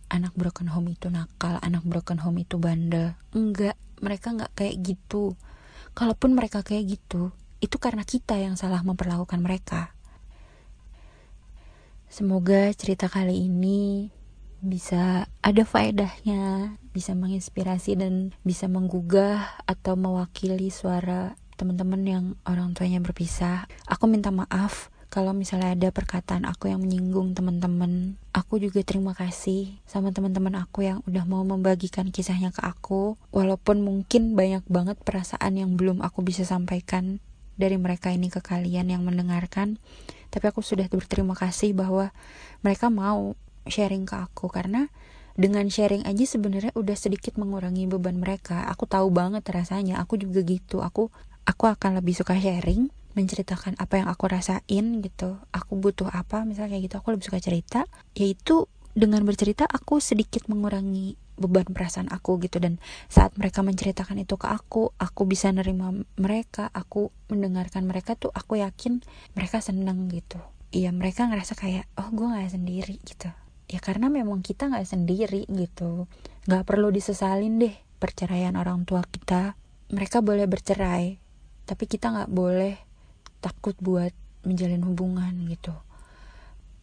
anak 0.09 0.33
broken 0.35 0.67
home 0.69 0.91
itu 0.91 1.07
nakal, 1.07 1.61
anak 1.61 1.85
broken 1.85 2.19
home 2.19 2.41
itu 2.41 2.57
bandel. 2.57 3.15
Enggak, 3.31 3.77
mereka 4.01 4.33
enggak 4.33 4.51
kayak 4.57 4.75
gitu. 4.81 5.37
Kalaupun 5.93 6.33
mereka 6.33 6.65
kayak 6.65 6.99
gitu, 6.99 7.31
itu 7.61 7.77
karena 7.77 8.03
kita 8.03 8.35
yang 8.37 8.57
salah 8.57 8.81
memperlakukan 8.81 9.39
mereka. 9.39 9.93
Semoga 12.09 12.73
cerita 12.73 13.05
kali 13.05 13.45
ini 13.45 14.09
bisa 14.59 15.29
ada 15.39 15.63
faedahnya, 15.63 16.75
bisa 16.91 17.15
menginspirasi 17.15 17.95
dan 17.95 18.35
bisa 18.43 18.67
menggugah 18.67 19.61
atau 19.63 19.95
mewakili 19.95 20.67
suara 20.73 21.37
teman-teman 21.55 22.01
yang 22.03 22.25
orang 22.47 22.75
tuanya 22.75 22.99
berpisah. 22.99 23.67
Aku 23.87 24.07
minta 24.07 24.31
maaf 24.31 24.91
kalau 25.09 25.33
misalnya 25.33 25.73
ada 25.73 25.89
perkataan 25.89 26.45
aku 26.45 26.69
yang 26.71 26.79
menyinggung 26.79 27.33
teman-teman 27.33 28.15
aku 28.49 28.57
juga 28.57 28.81
terima 28.81 29.13
kasih 29.13 29.77
sama 29.85 30.09
teman-teman 30.09 30.57
aku 30.57 30.81
yang 30.81 31.05
udah 31.05 31.21
mau 31.29 31.45
membagikan 31.45 32.09
kisahnya 32.09 32.49
ke 32.49 32.65
aku 32.65 33.13
walaupun 33.29 33.85
mungkin 33.85 34.33
banyak 34.33 34.65
banget 34.65 34.97
perasaan 35.05 35.53
yang 35.53 35.77
belum 35.77 36.01
aku 36.01 36.25
bisa 36.25 36.41
sampaikan 36.41 37.21
dari 37.61 37.77
mereka 37.77 38.09
ini 38.09 38.33
ke 38.33 38.41
kalian 38.41 38.89
yang 38.89 39.05
mendengarkan. 39.05 39.77
Tapi 40.33 40.49
aku 40.49 40.65
sudah 40.65 40.89
berterima 40.89 41.37
kasih 41.37 41.77
bahwa 41.77 42.09
mereka 42.65 42.89
mau 42.89 43.37
sharing 43.69 44.09
ke 44.09 44.17
aku 44.17 44.49
karena 44.49 44.89
dengan 45.37 45.69
sharing 45.69 46.09
aja 46.09 46.25
sebenarnya 46.25 46.73
udah 46.73 46.97
sedikit 46.97 47.37
mengurangi 47.37 47.85
beban 47.85 48.17
mereka. 48.17 48.65
Aku 48.73 48.89
tahu 48.89 49.13
banget 49.13 49.45
rasanya 49.45 50.01
aku 50.01 50.17
juga 50.17 50.41
gitu. 50.41 50.81
Aku 50.81 51.13
aku 51.45 51.69
akan 51.69 52.01
lebih 52.01 52.17
suka 52.17 52.33
sharing 52.33 52.89
menceritakan 53.17 53.77
apa 53.81 54.01
yang 54.01 54.07
aku 54.09 54.29
rasain 54.29 54.85
gitu. 55.01 55.41
Aku 55.49 55.79
butuh 55.79 56.09
apa 56.09 56.45
misalnya 56.45 56.77
kayak 56.77 56.83
gitu 56.89 56.95
aku 57.01 57.09
lebih 57.15 57.25
suka 57.29 57.39
cerita. 57.41 57.85
Yaitu 58.13 58.69
dengan 58.93 59.23
bercerita 59.23 59.65
aku 59.65 60.01
sedikit 60.01 60.45
mengurangi 60.51 61.15
beban 61.39 61.69
perasaan 61.71 62.11
aku 62.11 62.37
gitu. 62.43 62.59
Dan 62.59 62.77
saat 63.07 63.33
mereka 63.39 63.63
menceritakan 63.63 64.19
itu 64.21 64.35
ke 64.35 64.47
aku 64.49 64.91
aku 64.99 65.21
bisa 65.25 65.49
nerima 65.49 65.95
mereka 66.19 66.67
aku 66.75 67.09
mendengarkan 67.31 67.87
mereka 67.87 68.13
tuh 68.19 68.29
aku 68.35 68.59
yakin 68.59 69.01
mereka 69.33 69.63
seneng 69.63 70.11
gitu. 70.11 70.37
Iya 70.69 70.93
mereka 70.93 71.25
ngerasa 71.25 71.57
kayak 71.57 71.89
oh 71.97 72.09
gue 72.13 72.27
nggak 72.29 72.53
sendiri 72.53 72.95
gitu. 73.01 73.31
Ya 73.69 73.79
karena 73.81 74.09
memang 74.09 74.41
kita 74.45 74.69
nggak 74.69 74.85
sendiri 74.85 75.49
gitu. 75.49 76.05
Nggak 76.45 76.63
perlu 76.65 76.93
disesalin 76.93 77.57
deh 77.57 77.73
perceraian 77.97 78.53
orang 78.53 78.85
tua 78.85 79.01
kita. 79.05 79.57
Mereka 79.89 80.21
boleh 80.21 80.45
bercerai 80.45 81.29
tapi 81.69 81.85
kita 81.85 82.09
nggak 82.09 82.33
boleh 82.33 82.88
takut 83.39 83.75
buat 83.79 84.11
menjalin 84.43 84.83
hubungan 84.87 85.33
gitu. 85.47 85.75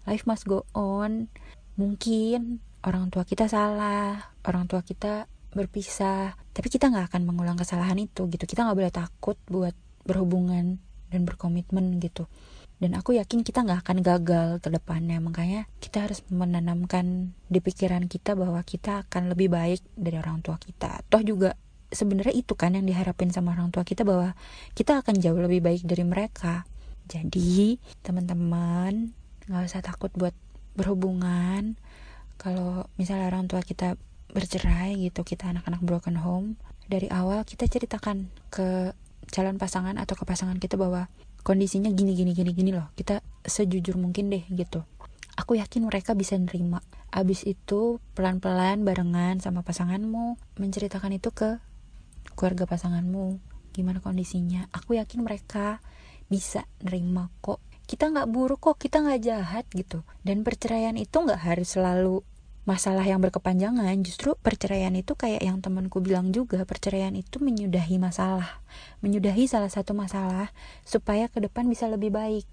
Life 0.04 0.28
must 0.28 0.44
go 0.44 0.68
on. 0.76 1.28
Mungkin 1.76 2.60
orang 2.84 3.12
tua 3.12 3.26
kita 3.26 3.48
salah 3.50 4.32
orang 4.46 4.70
tua 4.70 4.80
kita 4.80 5.26
berpisah 5.56 6.36
tapi 6.52 6.68
kita 6.68 6.92
nggak 6.92 7.12
akan 7.12 7.22
mengulang 7.24 7.56
kesalahan 7.56 7.96
itu 8.00 8.28
gitu. 8.28 8.44
Kita 8.44 8.64
nggak 8.64 8.78
boleh 8.78 8.92
takut 8.92 9.36
buat 9.48 9.74
berhubungan 10.06 10.78
dan 11.10 11.20
berkomitmen 11.24 11.98
gitu. 12.00 12.28
Dan 12.76 12.92
aku 12.92 13.16
yakin 13.16 13.40
kita 13.40 13.64
nggak 13.64 13.88
akan 13.88 13.98
gagal 14.04 14.48
ke 14.60 14.68
depannya. 14.68 15.16
Makanya 15.16 15.64
kita 15.80 16.04
harus 16.04 16.20
menanamkan 16.28 17.32
di 17.48 17.58
pikiran 17.64 18.04
kita 18.04 18.36
bahwa 18.36 18.60
kita 18.60 19.08
akan 19.08 19.32
lebih 19.32 19.48
baik 19.48 19.80
dari 19.96 20.20
orang 20.20 20.44
tua 20.44 20.60
kita. 20.60 21.00
Toh 21.08 21.24
juga 21.24 21.56
sebenarnya 21.90 22.34
itu 22.34 22.54
kan 22.58 22.74
yang 22.74 22.86
diharapin 22.86 23.30
sama 23.30 23.54
orang 23.54 23.70
tua 23.70 23.86
kita 23.86 24.02
bahwa 24.02 24.34
kita 24.74 25.00
akan 25.02 25.18
jauh 25.22 25.38
lebih 25.38 25.62
baik 25.62 25.86
dari 25.86 26.02
mereka. 26.02 26.66
Jadi 27.06 27.78
teman-teman 28.02 29.14
nggak 29.46 29.62
usah 29.66 29.82
takut 29.82 30.10
buat 30.18 30.34
berhubungan. 30.74 31.78
Kalau 32.36 32.90
misalnya 32.98 33.30
orang 33.30 33.46
tua 33.46 33.62
kita 33.62 33.94
bercerai 34.34 34.98
gitu 35.00 35.24
kita 35.24 35.48
anak-anak 35.48 35.80
broken 35.80 36.18
home 36.20 36.60
dari 36.90 37.08
awal 37.08 37.46
kita 37.46 37.64
ceritakan 37.64 38.28
ke 38.52 38.92
calon 39.32 39.56
pasangan 39.56 39.96
atau 39.96 40.14
ke 40.14 40.28
pasangan 40.28 40.60
kita 40.60 40.76
bahwa 40.76 41.08
kondisinya 41.46 41.88
gini 41.94 42.12
gini 42.18 42.34
gini 42.34 42.50
gini 42.52 42.70
loh. 42.74 42.90
Kita 42.98 43.22
sejujur 43.46 43.94
mungkin 43.98 44.28
deh 44.30 44.42
gitu. 44.50 44.82
Aku 45.36 45.54
yakin 45.54 45.86
mereka 45.86 46.16
bisa 46.16 46.34
nerima. 46.34 46.82
Abis 47.12 47.44
itu 47.46 48.02
pelan-pelan 48.16 48.82
barengan 48.82 49.38
sama 49.38 49.62
pasanganmu 49.62 50.40
menceritakan 50.58 51.16
itu 51.16 51.30
ke 51.30 51.60
keluarga 52.36 52.68
pasanganmu 52.68 53.40
gimana 53.72 54.04
kondisinya? 54.04 54.68
Aku 54.70 54.94
yakin 54.94 55.24
mereka 55.24 55.80
bisa 56.28 56.68
nerima 56.84 57.32
kok. 57.40 57.64
Kita 57.86 58.12
nggak 58.12 58.28
buruk 58.28 58.60
kok 58.60 58.76
kita 58.76 59.02
nggak 59.02 59.20
jahat 59.24 59.64
gitu. 59.72 60.04
Dan 60.20 60.44
perceraian 60.44 60.94
itu 61.00 61.16
nggak 61.16 61.40
harus 61.42 61.72
selalu 61.72 62.20
masalah 62.66 63.06
yang 63.06 63.22
berkepanjangan. 63.22 63.94
Justru 64.02 64.34
perceraian 64.42 64.92
itu 64.92 65.14
kayak 65.14 65.40
yang 65.40 65.62
temanku 65.62 66.02
bilang 66.02 66.34
juga 66.34 66.66
perceraian 66.66 67.14
itu 67.14 67.38
menyudahi 67.38 67.96
masalah. 67.96 68.60
Menyudahi 69.00 69.46
salah 69.46 69.70
satu 69.70 69.94
masalah 69.94 70.50
supaya 70.82 71.30
ke 71.30 71.38
depan 71.38 71.70
bisa 71.70 71.86
lebih 71.86 72.10
baik. 72.10 72.44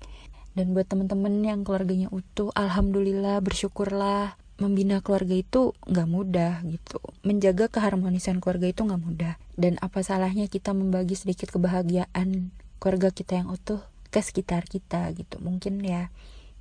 Dan 0.54 0.78
buat 0.78 0.86
temen-temen 0.86 1.42
yang 1.42 1.66
keluarganya 1.66 2.14
utuh 2.14 2.54
alhamdulillah 2.54 3.42
bersyukurlah 3.42 4.38
membina 4.62 5.02
keluarga 5.02 5.34
itu 5.34 5.74
nggak 5.90 6.10
mudah 6.10 6.54
gitu. 6.70 7.02
Menjaga 7.26 7.70
keharmonisan 7.70 8.38
keluarga 8.38 8.70
itu 8.70 8.82
nggak 8.86 9.02
mudah. 9.02 9.34
Dan 9.58 9.82
apa 9.82 10.06
salahnya 10.06 10.46
kita 10.50 10.74
membagi 10.74 11.18
sedikit 11.18 11.50
kebahagiaan 11.50 12.54
keluarga 12.78 13.10
kita 13.10 13.42
yang 13.42 13.50
utuh 13.50 13.82
ke 14.14 14.22
sekitar 14.22 14.70
kita 14.70 15.10
gitu. 15.18 15.42
Mungkin 15.42 15.82
ya 15.82 16.14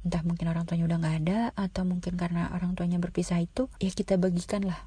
entah 0.02 0.24
mungkin 0.26 0.50
orang 0.50 0.66
tuanya 0.66 0.88
udah 0.88 0.98
nggak 0.98 1.16
ada 1.22 1.38
atau 1.54 1.86
mungkin 1.86 2.18
karena 2.18 2.50
orang 2.50 2.74
tuanya 2.74 2.98
berpisah 2.98 3.38
itu 3.38 3.70
ya 3.78 3.92
kita 3.94 4.18
bagikan 4.18 4.66
lah 4.66 4.82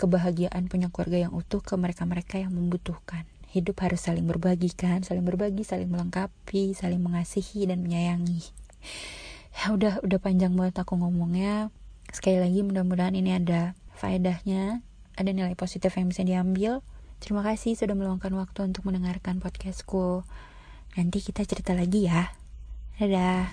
kebahagiaan 0.00 0.72
punya 0.72 0.88
keluarga 0.88 1.28
yang 1.28 1.32
utuh 1.36 1.60
ke 1.60 1.76
mereka-mereka 1.76 2.40
yang 2.40 2.54
membutuhkan. 2.54 3.28
Hidup 3.54 3.78
harus 3.86 4.02
saling 4.02 4.26
berbagi 4.26 4.72
kan? 4.74 5.06
Saling 5.06 5.22
berbagi 5.22 5.62
saling 5.62 5.86
melengkapi 5.86 6.74
saling 6.74 6.98
mengasihi 7.02 7.68
dan 7.70 7.82
menyayangi. 7.84 8.42
Ya 9.54 9.70
udah 9.70 10.02
udah 10.02 10.18
panjang 10.18 10.50
banget 10.58 10.82
aku 10.82 10.98
ngomongnya 10.98 11.70
sekali 12.14 12.38
lagi 12.38 12.62
mudah-mudahan 12.62 13.18
ini 13.18 13.34
ada 13.34 13.74
faedahnya 13.98 14.80
ada 15.18 15.30
nilai 15.30 15.58
positif 15.58 15.94
yang 15.98 16.10
bisa 16.10 16.22
diambil 16.22 16.80
terima 17.18 17.42
kasih 17.42 17.74
sudah 17.74 17.98
meluangkan 17.98 18.30
waktu 18.38 18.70
untuk 18.70 18.86
mendengarkan 18.86 19.42
podcastku 19.42 20.22
Nanti 20.94 21.18
kita 21.18 21.42
cerita 21.42 21.74
lagi 21.74 22.06
ya. 22.06 22.30
Dadah. 23.02 23.50